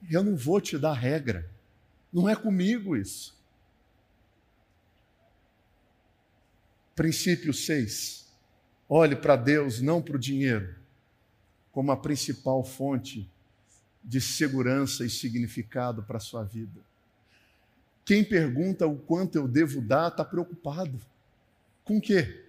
Eu 0.09 0.23
não 0.23 0.35
vou 0.35 0.59
te 0.59 0.77
dar 0.77 0.93
regra. 0.93 1.49
Não 2.11 2.29
é 2.29 2.35
comigo 2.35 2.95
isso. 2.95 3.35
Princípio 6.95 7.53
6. 7.53 8.27
Olhe 8.87 9.15
para 9.15 9.35
Deus, 9.35 9.81
não 9.81 10.01
para 10.01 10.15
o 10.15 10.19
dinheiro, 10.19 10.75
como 11.71 11.91
a 11.91 11.97
principal 11.97 12.63
fonte 12.63 13.29
de 14.03 14.19
segurança 14.21 15.05
e 15.05 15.09
significado 15.09 16.03
para 16.03 16.17
a 16.17 16.21
sua 16.21 16.43
vida. 16.43 16.79
Quem 18.05 18.23
pergunta 18.23 18.85
o 18.85 18.97
quanto 18.97 19.37
eu 19.37 19.47
devo 19.47 19.81
dar 19.81 20.09
está 20.09 20.25
preocupado. 20.25 20.99
Com 21.83 21.97
o 21.97 22.01
quê? 22.01 22.45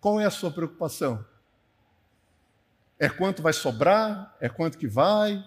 Qual 0.00 0.20
é 0.20 0.24
a 0.24 0.30
sua 0.30 0.50
preocupação? 0.50 1.24
É 2.98 3.08
quanto 3.08 3.42
vai 3.42 3.52
sobrar? 3.52 4.34
É 4.40 4.48
quanto 4.48 4.78
que 4.78 4.86
vai? 4.86 5.44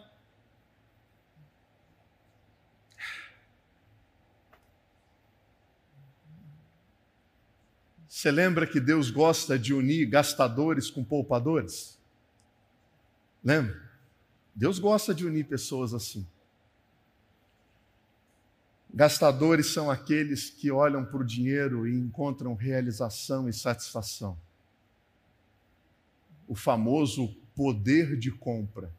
Você 8.17 8.31
lembra 8.31 8.65
que 8.65 8.79
Deus 8.79 9.11
gosta 9.11 9.59
de 9.59 9.75
unir 9.75 10.07
gastadores 10.07 10.89
com 10.89 11.03
poupadores? 11.03 11.99
Lembra? 13.43 13.79
Deus 14.55 14.79
gosta 14.79 15.13
de 15.13 15.23
unir 15.23 15.45
pessoas 15.45 15.93
assim. 15.93 16.25
Gastadores 18.91 19.67
são 19.67 19.91
aqueles 19.91 20.49
que 20.49 20.71
olham 20.71 21.05
para 21.05 21.21
o 21.21 21.23
dinheiro 21.23 21.87
e 21.87 21.93
encontram 21.93 22.55
realização 22.55 23.47
e 23.47 23.53
satisfação. 23.53 24.35
O 26.47 26.55
famoso 26.55 27.35
poder 27.55 28.17
de 28.17 28.31
compra. 28.31 28.91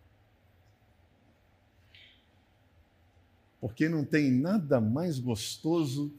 Porque 3.61 3.89
não 3.89 4.05
tem 4.05 4.31
nada 4.31 4.81
mais 4.81 5.19
gostoso 5.19 6.15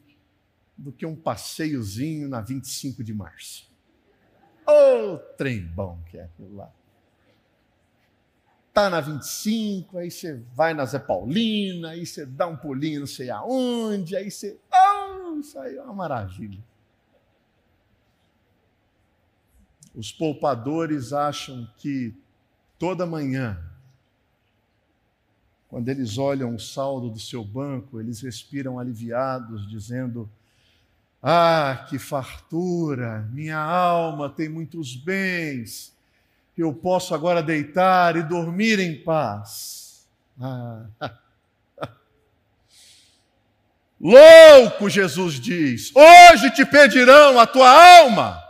do 0.80 0.94
que 0.94 1.06
um 1.06 1.16
passeiozinho 1.16 2.30
na 2.30 2.40
25 2.40 3.04
de 3.04 3.14
março. 3.14 3.70
Ô, 4.66 5.14
oh, 5.14 5.18
trem 5.36 5.62
bom 5.62 6.00
que 6.10 6.18
é 6.18 6.24
aquilo 6.24 6.56
lá. 6.56 6.72
Tá 8.74 8.90
na 8.90 9.02
25, 9.02 9.98
aí 9.98 10.10
você 10.10 10.42
vai 10.56 10.74
na 10.74 10.86
Zé 10.86 11.00
Paulina, 11.00 11.90
aí 11.90 12.06
você 12.06 12.26
dá 12.26 12.48
um 12.48 12.56
pulinho 12.56 13.02
não 13.02 13.08
sei 13.08 13.30
aonde, 13.30 14.16
aí 14.16 14.32
você. 14.32 14.58
Oh, 14.74 15.38
isso 15.38 15.60
aí 15.60 15.76
é 15.76 15.82
uma 15.82 15.94
maravilha. 15.94 16.64
Os 19.94 20.14
poupadores 20.14 21.12
acham 21.12 21.70
que 21.76 22.16
toda 22.78 23.06
manhã, 23.06 23.62
quando 25.68 25.90
eles 25.90 26.18
olham 26.18 26.56
o 26.56 26.60
saldo 26.60 27.10
do 27.10 27.20
seu 27.20 27.44
banco, 27.44 28.00
eles 28.00 28.22
respiram 28.22 28.80
aliviados, 28.80 29.68
dizendo: 29.68 30.30
ah, 31.22 31.86
que 31.90 32.00
fartura! 32.00 33.28
Minha 33.32 33.58
alma 33.60 34.30
tem 34.30 34.48
muitos 34.48 34.96
bens. 34.96 35.94
Eu 36.58 36.74
posso 36.74 37.16
agora 37.16 37.42
deitar 37.42 38.18
e 38.18 38.24
dormir 38.24 38.80
em 38.80 39.02
paz. 39.02 40.08
Ah. 40.40 40.86
Louco, 44.00 44.90
Jesus 44.90 45.40
diz: 45.40 45.94
hoje 45.94 46.52
te 46.52 46.66
pedirão 46.66 47.38
a 47.40 47.46
tua 47.46 47.70
alma. 47.70 48.42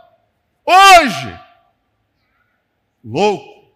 Hoje. 0.64 1.40
Louco. 3.04 3.72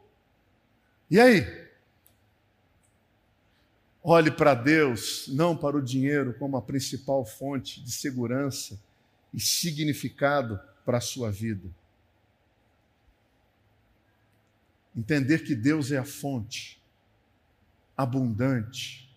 E 1.10 1.20
aí? 1.20 1.63
Olhe 4.06 4.30
para 4.30 4.54
Deus, 4.54 5.28
não 5.28 5.56
para 5.56 5.78
o 5.78 5.82
dinheiro, 5.82 6.34
como 6.34 6.58
a 6.58 6.62
principal 6.62 7.24
fonte 7.24 7.82
de 7.82 7.90
segurança 7.90 8.78
e 9.32 9.40
significado 9.40 10.60
para 10.84 10.98
a 10.98 11.00
sua 11.00 11.32
vida. 11.32 11.70
Entender 14.94 15.38
que 15.38 15.54
Deus 15.54 15.90
é 15.90 15.96
a 15.96 16.04
fonte 16.04 16.78
abundante 17.96 19.10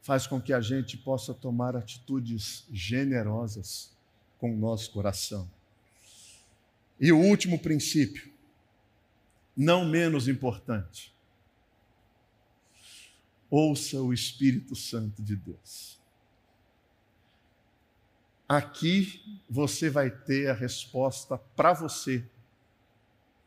faz 0.00 0.28
com 0.28 0.40
que 0.40 0.52
a 0.52 0.60
gente 0.60 0.96
possa 0.96 1.34
tomar 1.34 1.76
atitudes 1.76 2.64
generosas 2.72 3.90
com 4.38 4.54
o 4.54 4.56
nosso 4.56 4.92
coração. 4.92 5.50
E 7.00 7.10
o 7.10 7.18
último 7.18 7.58
princípio, 7.58 8.30
não 9.56 9.84
menos 9.84 10.28
importante, 10.28 11.12
ouça 13.50 14.00
o 14.00 14.12
Espírito 14.12 14.76
Santo 14.76 15.20
de 15.22 15.34
Deus. 15.34 15.98
Aqui 18.48 19.42
você 19.48 19.90
vai 19.90 20.10
ter 20.10 20.48
a 20.48 20.54
resposta 20.54 21.36
para 21.36 21.72
você. 21.72 22.24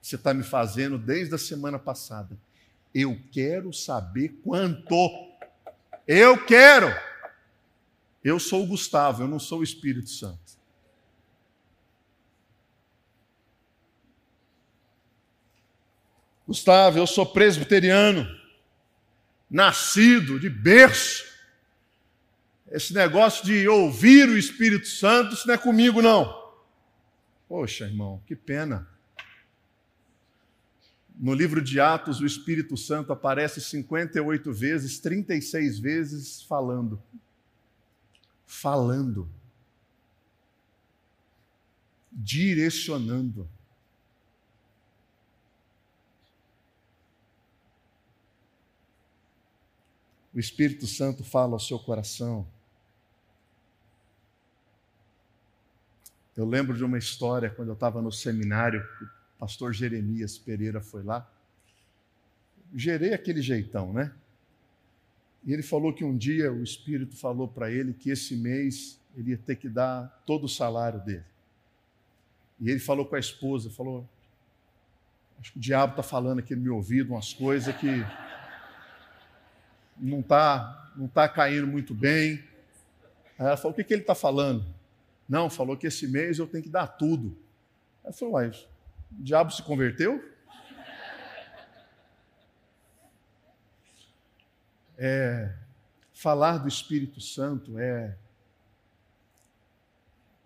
Você 0.02 0.16
está 0.16 0.34
me 0.34 0.44
fazendo 0.44 0.98
desde 0.98 1.34
a 1.36 1.38
semana 1.38 1.80
passada. 1.80 2.38
Eu 2.94 3.20
quero 3.32 3.72
saber 3.74 4.30
quanto. 4.44 5.10
Eu 6.06 6.46
quero. 6.46 6.88
Eu 8.24 8.40
sou 8.40 8.64
o 8.64 8.68
Gustavo, 8.68 9.24
eu 9.24 9.28
não 9.28 9.40
sou 9.40 9.60
o 9.60 9.64
Espírito 9.64 10.10
Santo. 10.10 10.40
Gustavo, 16.46 16.98
eu 16.98 17.08
sou 17.08 17.26
presbiteriano 17.26 18.43
nascido 19.54 20.40
de 20.40 20.50
berço. 20.50 21.24
Esse 22.72 22.92
negócio 22.92 23.46
de 23.46 23.68
ouvir 23.68 24.28
o 24.28 24.38
Espírito 24.38 24.88
Santo, 24.88 25.36
isso 25.36 25.48
não 25.48 25.54
é 25.54 25.58
comigo, 25.60 26.02
não. 26.02 26.52
Poxa, 27.48 27.86
irmão, 27.86 28.20
que 28.26 28.36
pena. 28.36 28.90
No 31.16 31.36
livro 31.36 31.62
de 31.62 31.80
Atos, 31.80 32.20
o 32.20 32.26
Espírito 32.26 32.76
Santo 32.76 33.14
aparece 33.14 33.62
58 33.62 34.52
vezes, 34.52 34.98
36 34.98 35.78
vezes 35.78 36.42
falando. 36.42 37.00
Falando. 38.48 39.30
Direcionando. 42.12 43.48
O 50.34 50.40
Espírito 50.40 50.88
Santo 50.88 51.24
fala 51.24 51.54
ao 51.54 51.60
seu 51.60 51.78
coração. 51.78 52.48
Eu 56.36 56.46
lembro 56.46 56.76
de 56.76 56.84
uma 56.84 56.98
história 56.98 57.50
quando 57.50 57.68
eu 57.68 57.76
estava 57.76 58.02
no 58.02 58.12
seminário, 58.12 58.84
o 59.36 59.40
pastor 59.40 59.72
Jeremias 59.72 60.38
Pereira 60.38 60.82
foi 60.82 61.04
lá. 61.04 61.30
Gerei 62.74 63.14
aquele 63.14 63.42
jeitão, 63.42 63.94
né? 63.94 64.12
E 65.46 65.54
ele 65.54 65.62
falou 65.62 65.94
que 65.94 66.04
um 66.04 66.18
dia 66.18 66.52
o 66.52 66.64
Espírito 66.64 67.16
falou 67.16 67.48
para 67.48 67.70
ele 67.70 67.94
que 67.94 68.10
esse 68.10 68.36
mês 68.36 69.00
ele 69.16 69.32
ia 69.32 69.38
ter 69.38 69.58
que 69.58 69.70
dar 69.70 70.24
todo 70.26 70.46
o 70.46 70.50
salário 70.50 71.00
dele. 71.02 71.24
E 72.60 72.72
ele 72.72 72.80
falou 72.80 73.06
com 73.06 73.16
a 73.16 73.20
esposa, 73.20 73.70
falou: 73.70 74.10
Acho 75.40 75.52
que 75.52 75.58
o 75.60 75.62
diabo 75.62 75.92
está 75.92 76.02
falando 76.02 76.40
aqui 76.40 76.56
no 76.56 76.62
meu 76.64 76.76
ouvido 76.76 77.14
umas 77.14 77.34
coisas 77.34 77.76
que 77.76 77.88
não 79.98 80.20
está 80.20 80.80
não 80.96 81.08
tá 81.08 81.28
caindo 81.28 81.68
muito 81.68 81.94
bem. 81.94 82.44
Aí 83.38 83.48
ela 83.48 83.58
falou: 83.58 83.72
o 83.72 83.76
que, 83.76 83.84
que 83.84 83.94
ele 83.94 84.02
está 84.02 84.16
falando? 84.16 84.66
Não, 85.28 85.50
falou 85.50 85.76
que 85.76 85.88
esse 85.88 86.08
mês 86.08 86.40
eu 86.40 86.48
tenho 86.48 86.64
que 86.64 86.70
dar 86.70 86.88
tudo. 86.88 87.38
Eu 88.04 88.14
falei: 88.14 88.34
uai, 88.34 88.50
o 88.50 89.24
diabo 89.24 89.52
se 89.52 89.64
converteu? 89.64 90.32
É, 94.98 95.54
falar 96.14 96.60
do 96.60 96.68
Espírito 96.68 97.20
Santo 97.20 97.80
é. 97.80 98.16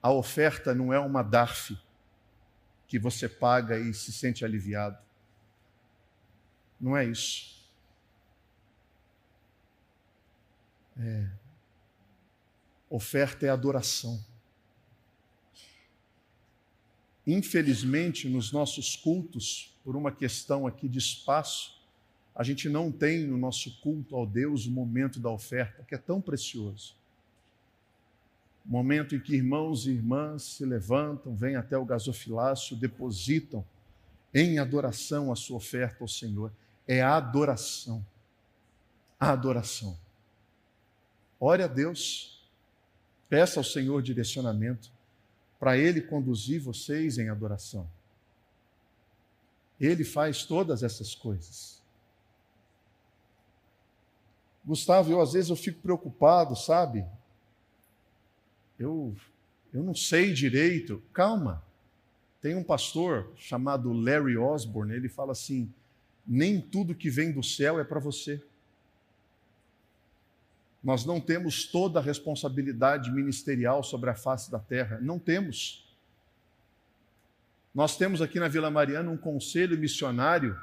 A 0.01 0.11
oferta 0.11 0.73
não 0.73 0.93
é 0.93 0.99
uma 0.99 1.21
DARF 1.21 1.77
que 2.87 2.97
você 2.97 3.27
paga 3.27 3.77
e 3.77 3.93
se 3.93 4.13
sente 4.13 4.45
aliviado. 4.45 4.97
Não 6.79 6.95
é 6.95 7.03
isso. 7.03 7.56
É. 10.99 11.29
Oferta 12.89 13.45
é 13.45 13.49
adoração. 13.49 14.23
Infelizmente, 17.25 18.29
nos 18.29 18.51
nossos 18.51 18.95
cultos, 18.95 19.77
por 19.83 19.95
uma 19.95 20.11
questão 20.11 20.65
aqui 20.65 20.87
de 20.87 20.97
espaço, 20.97 21.77
a 22.33 22.43
gente 22.43 22.69
não 22.69 22.91
tem 22.91 23.25
no 23.25 23.37
nosso 23.37 23.79
culto 23.81 24.15
ao 24.15 24.25
Deus 24.25 24.65
o 24.65 24.71
momento 24.71 25.19
da 25.19 25.29
oferta, 25.29 25.83
que 25.83 25.95
é 25.95 25.97
tão 25.97 26.21
precioso 26.21 26.97
momento 28.67 29.15
em 29.15 29.19
que 29.19 29.33
irmãos 29.33 29.87
e 29.87 29.91
irmãs 29.91 30.43
se 30.43 30.65
levantam, 30.65 31.33
vêm 31.33 31.55
até 31.55 31.77
o 31.77 31.85
gasofilácio, 31.85 32.75
depositam 32.75 33.65
em 34.33 34.59
adoração 34.59 35.31
a 35.31 35.35
sua 35.35 35.55
oferta 35.55 36.03
ao 36.03 36.07
Senhor. 36.07 36.51
É 36.85 37.01
a 37.01 37.15
adoração. 37.15 38.05
A 39.17 39.31
adoração. 39.31 39.97
Ore 41.39 41.63
a 41.63 41.67
Deus, 41.67 42.47
peça 43.29 43.59
ao 43.59 43.63
Senhor 43.63 44.01
direcionamento 44.01 44.91
para 45.59 45.77
Ele 45.77 46.01
conduzir 46.01 46.61
vocês 46.61 47.17
em 47.17 47.29
adoração. 47.29 47.89
Ele 49.79 50.03
faz 50.03 50.43
todas 50.43 50.81
essas 50.81 51.13
coisas. 51.13 51.81
Gustavo, 54.65 55.11
eu 55.11 55.21
às 55.21 55.33
vezes 55.33 55.49
eu 55.49 55.55
fico 55.55 55.79
preocupado, 55.81 56.55
sabe? 56.55 57.05
eu, 58.79 59.15
eu 59.73 59.83
não 59.83 59.95
sei 59.95 60.33
direito. 60.33 61.01
Calma. 61.13 61.63
Tem 62.41 62.55
um 62.55 62.63
pastor 62.63 63.31
chamado 63.35 63.91
Larry 63.91 64.37
Osborne, 64.37 64.93
ele 64.93 65.09
fala 65.09 65.31
assim: 65.31 65.71
nem 66.25 66.61
tudo 66.61 66.95
que 66.95 67.09
vem 67.09 67.31
do 67.31 67.43
céu 67.43 67.79
é 67.79 67.83
para 67.83 67.99
você. 67.99 68.41
Nós 70.87 71.03
não 71.03 71.19
temos 71.19 71.65
toda 71.65 71.99
a 71.99 72.01
responsabilidade 72.01 73.11
ministerial 73.11 73.83
sobre 73.83 74.09
a 74.09 74.15
face 74.15 74.49
da 74.49 74.57
terra. 74.57 74.97
Não 75.01 75.19
temos. 75.19 75.85
Nós 77.75 77.97
temos 77.97 78.21
aqui 78.21 78.39
na 78.39 78.47
Vila 78.47 78.71
Mariana 78.71 79.11
um 79.11 79.17
conselho 79.17 79.77
missionário 79.77 80.57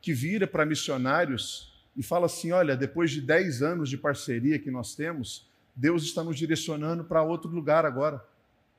que 0.00 0.14
vira 0.14 0.46
para 0.46 0.64
missionários 0.64 1.70
e 1.94 2.02
fala 2.02 2.24
assim: 2.24 2.50
olha, 2.50 2.74
depois 2.74 3.10
de 3.10 3.20
10 3.20 3.60
anos 3.60 3.90
de 3.90 3.98
parceria 3.98 4.58
que 4.58 4.70
nós 4.70 4.94
temos, 4.94 5.46
Deus 5.76 6.02
está 6.02 6.24
nos 6.24 6.38
direcionando 6.38 7.04
para 7.04 7.22
outro 7.22 7.50
lugar 7.50 7.84
agora. 7.84 8.24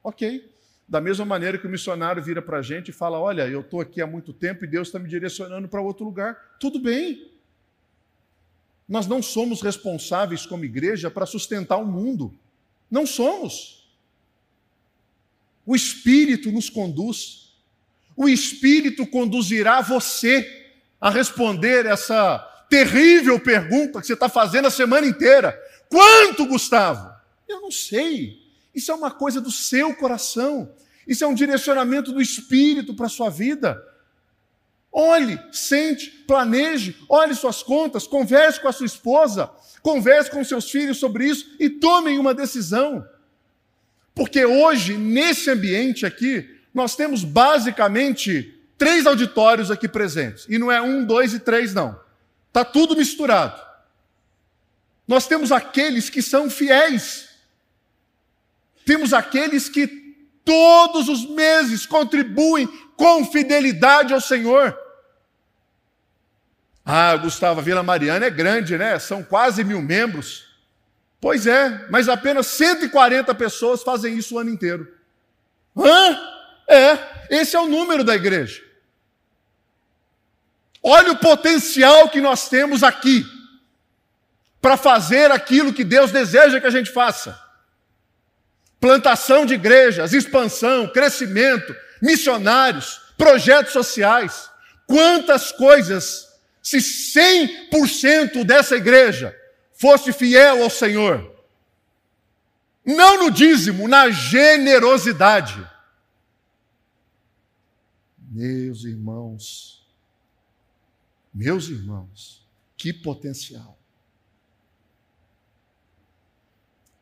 Ok. 0.04 0.52
Da 0.88 1.00
mesma 1.00 1.24
maneira 1.24 1.60
que 1.60 1.68
o 1.68 1.70
missionário 1.70 2.24
vira 2.24 2.42
para 2.42 2.58
a 2.58 2.64
gente 2.64 2.90
e 2.90 2.92
fala: 2.92 3.20
Olha, 3.20 3.48
eu 3.48 3.62
estou 3.62 3.80
aqui 3.80 4.02
há 4.02 4.08
muito 4.08 4.34
tempo 4.34 4.66
e 4.66 4.68
Deus 4.68 4.88
está 4.88 4.98
me 4.98 5.08
direcionando 5.08 5.68
para 5.68 5.82
outro 5.82 6.04
lugar. 6.04 6.58
Tudo 6.60 6.80
bem. 6.80 7.30
Nós 8.90 9.06
não 9.06 9.22
somos 9.22 9.62
responsáveis 9.62 10.48
como 10.48 10.66
igreja 10.66 11.12
para 11.12 11.28
sustentar 11.28 11.78
o 11.78 11.86
mundo. 11.86 12.34
Não 12.90 13.06
somos. 13.06 13.88
O 15.64 15.76
Espírito 15.76 16.52
nos 16.52 16.72
conduz. 16.72 17.54
O 18.18 18.28
Espírito 18.28 19.06
conduzirá 19.06 19.80
você 19.82 20.74
a 21.00 21.12
responder 21.12 21.86
essa 21.86 22.40
terrível 22.68 23.40
pergunta 23.40 24.02
que 24.02 24.08
você 24.08 24.14
está 24.14 24.28
fazendo 24.28 24.66
a 24.68 24.72
semana 24.72 25.06
inteira. 25.06 25.58
Quanto, 25.88 26.48
Gustavo? 26.48 27.14
Eu 27.48 27.62
não 27.62 27.72
sei. 27.72 28.40
Isso 28.74 28.92
é 28.92 28.96
uma 28.96 29.12
coisa 29.12 29.40
do 29.40 29.52
seu 29.52 29.96
coração. 29.96 30.74
Isso 31.08 31.24
é 31.24 31.28
um 31.28 31.36
direcionamento 31.36 32.12
do 32.12 32.20
Espírito 32.20 32.96
para 32.96 33.06
a 33.06 33.10
sua 33.10 33.30
vida. 33.30 33.80
Olhe, 34.92 35.40
sente, 35.52 36.10
planeje, 36.28 36.98
olhe 37.08 37.36
suas 37.36 37.62
contas, 37.62 38.08
converse 38.08 38.60
com 38.60 38.68
a 38.68 38.72
sua 38.72 38.88
esposa, 38.88 39.50
converse 39.82 40.32
com 40.32 40.44
seus 40.44 40.70
filhos 40.70 40.98
sobre 40.98 41.26
isso 41.26 41.56
e 41.60 41.70
tomem 41.70 42.18
uma 42.18 42.34
decisão. 42.34 43.08
Porque 44.16 44.44
hoje, 44.46 44.98
nesse 44.98 45.50
ambiente 45.50 46.06
aqui, 46.06 46.58
nós 46.74 46.96
temos 46.96 47.24
basicamente 47.24 48.56
três 48.78 49.06
auditórios 49.06 49.70
aqui 49.70 49.88
presentes. 49.88 50.46
E 50.50 50.58
não 50.58 50.72
é 50.72 50.82
um, 50.82 51.06
dois 51.06 51.34
e 51.34 51.40
três, 51.40 51.74
não. 51.74 52.00
Está 52.48 52.66
tudo 52.66 52.96
misturado. 52.96 53.62
Nós 55.08 55.28
temos 55.28 55.52
aqueles 55.52 56.10
que 56.10 56.22
são 56.22 56.50
fiéis. 56.50 57.30
Temos 58.86 59.14
aqueles 59.14 59.70
que 59.70 60.09
todos 60.44 61.08
os 61.08 61.26
meses 61.26 61.86
contribuem 61.86 62.68
com 62.96 63.26
fidelidade 63.26 64.14
ao 64.14 64.22
Senhor. 64.22 64.78
Ah, 66.86 67.16
Gustavo, 67.18 67.60
a 67.60 67.64
Vila 67.64 67.84
Mariana 67.84 68.26
é 68.26 68.30
grande, 68.30 68.78
né? 68.78 68.98
São 68.98 69.24
quase 69.24 69.64
mil 69.64 69.82
membros. 69.82 70.48
Pois 71.22 71.46
é, 71.46 71.86
mas 71.90 72.08
apenas 72.10 72.48
140 72.48 73.36
pessoas 73.36 73.84
fazem 73.84 74.18
isso 74.18 74.36
o 74.36 74.40
ano 74.40 74.50
inteiro. 74.50 74.92
Hã? 75.78 76.18
É, 76.68 76.98
esse 77.30 77.56
é 77.56 77.60
o 77.60 77.68
número 77.68 78.04
da 78.04 78.16
igreja. 78.16 78.64
Olha 80.82 81.12
o 81.12 81.18
potencial 81.18 82.10
que 82.10 82.22
nós 82.22 82.48
temos 82.48 82.84
aqui 82.84 83.26
para 84.62 84.78
fazer 84.78 85.32
aquilo 85.32 85.74
que 85.74 85.84
Deus 85.84 86.12
deseja 86.12 86.60
que 86.60 86.68
a 86.68 86.72
gente 86.72 86.92
faça. 86.92 87.40
Plantação 88.80 89.46
de 89.46 89.56
igrejas, 89.56 90.14
expansão, 90.14 90.88
crescimento, 90.92 91.76
missionários, 92.02 93.02
projetos 93.18 93.74
sociais. 93.74 94.50
Quantas 94.88 95.52
coisas, 95.52 96.28
se 96.62 96.78
100% 96.78 98.44
dessa 98.44 98.76
igreja 98.76 99.36
fosse 99.74 100.12
fiel 100.14 100.64
ao 100.64 100.70
Senhor, 100.70 101.36
não 102.86 103.24
no 103.24 103.32
dízimo, 103.32 103.88
na 103.88 104.10
generosidade. 104.10 105.68
Meus 108.32 108.84
irmãos, 108.84 109.88
meus 111.34 111.70
irmãos, 111.70 112.48
que 112.78 112.92
potencial. 112.94 113.79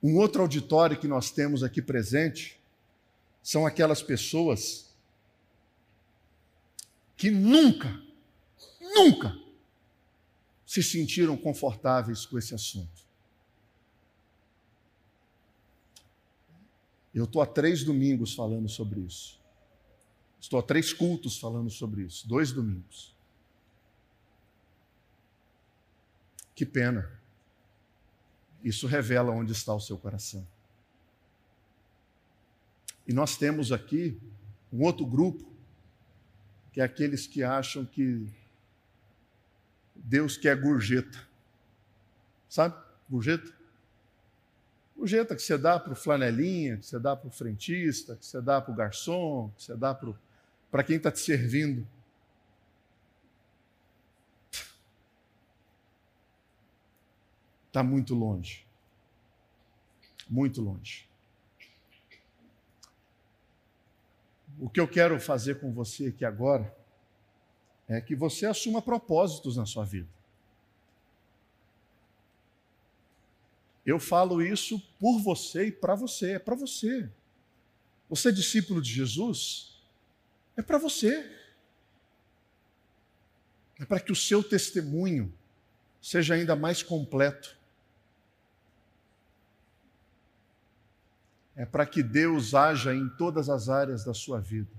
Um 0.02 0.18
outro 0.18 0.42
auditório 0.42 1.00
que 1.00 1.08
nós 1.08 1.32
temos 1.32 1.64
aqui 1.64 1.82
presente 1.82 2.60
são 3.42 3.66
aquelas 3.66 4.02
pessoas 4.04 4.94
que 7.16 7.32
nunca, 7.32 8.00
nunca 8.80 9.36
se 10.66 10.84
sentiram 10.84 11.36
confortáveis 11.36 12.26
com 12.26 12.38
esse 12.38 12.54
assunto. 12.54 13.08
Eu 17.14 17.24
estou 17.24 17.42
há 17.42 17.48
três 17.48 17.84
domingos 17.84 18.36
falando 18.36 18.70
sobre 18.70 19.00
isso. 19.00 19.40
Estou 20.40 20.60
há 20.60 20.64
três 20.64 20.94
cultos 20.94 21.40
falando 21.40 21.70
sobre 21.72 22.04
isso. 22.04 22.28
Dois 22.28 22.52
domingos. 22.52 23.16
Que 26.54 26.66
pena. 26.66 27.17
Isso 28.68 28.86
revela 28.86 29.32
onde 29.32 29.54
está 29.54 29.74
o 29.74 29.80
seu 29.80 29.98
coração. 29.98 30.46
E 33.08 33.14
nós 33.14 33.38
temos 33.38 33.72
aqui 33.72 34.20
um 34.74 34.84
outro 34.84 35.06
grupo, 35.06 35.50
que 36.74 36.82
é 36.82 36.84
aqueles 36.84 37.26
que 37.26 37.44
acham 37.44 37.86
que 37.86 38.28
Deus 39.96 40.36
quer 40.36 40.60
gorjeta. 40.60 41.26
Sabe? 42.50 42.76
Gorjeta? 43.10 43.50
Gorjeta 44.98 45.34
que 45.34 45.42
você 45.42 45.58
dá 45.58 45.80
para 45.80 45.94
o 45.94 45.96
flanelinha, 45.96 46.76
que 46.76 46.88
você 46.88 47.00
dá 47.00 47.16
para 47.16 47.30
o 47.30 47.32
frentista, 47.32 48.18
que 48.18 48.26
você 48.26 48.42
dá 48.42 48.60
para 48.60 48.74
o 48.74 48.76
garçom, 48.76 49.50
que 49.56 49.64
você 49.64 49.78
dá 49.78 49.98
para 50.70 50.84
quem 50.84 50.98
está 50.98 51.10
te 51.10 51.22
servindo. 51.22 51.88
Está 57.68 57.84
muito 57.84 58.16
longe. 58.16 58.66
Muito 60.30 60.62
longe. 60.62 61.08
O 64.60 64.70
que 64.70 64.80
eu 64.80 64.88
quero 64.88 65.20
fazer 65.20 65.60
com 65.60 65.72
você 65.72 66.08
aqui 66.08 66.26
agora 66.26 66.76
é 67.88 68.02
que 68.02 68.16
você 68.16 68.46
assuma 68.46 68.82
propósitos 68.82 69.56
na 69.56 69.66
sua 69.66 69.86
vida. 69.86 70.10
Eu 73.86 74.00
falo 74.00 74.42
isso 74.42 74.82
por 75.00 75.20
você 75.20 75.68
e 75.68 75.72
para 75.72 75.96
você, 75.96 76.34
é 76.34 76.40
para 76.40 76.56
você. 76.56 77.10
Você 78.10 78.30
é 78.30 78.32
discípulo 78.32 78.82
de 78.82 78.92
Jesus? 78.92 79.80
É 80.58 80.62
para 80.62 80.78
você. 80.78 81.38
É 83.80 83.86
para 83.86 84.00
que 84.00 84.12
o 84.12 84.16
seu 84.16 84.44
testemunho 84.44 85.34
seja 86.02 86.34
ainda 86.34 86.56
mais 86.56 86.82
completo. 86.82 87.57
É 91.58 91.66
para 91.66 91.88
que 91.88 92.04
Deus 92.04 92.54
haja 92.54 92.94
em 92.94 93.10
todas 93.10 93.50
as 93.50 93.68
áreas 93.68 94.06
da 94.06 94.14
sua 94.14 94.40
vida. 94.40 94.70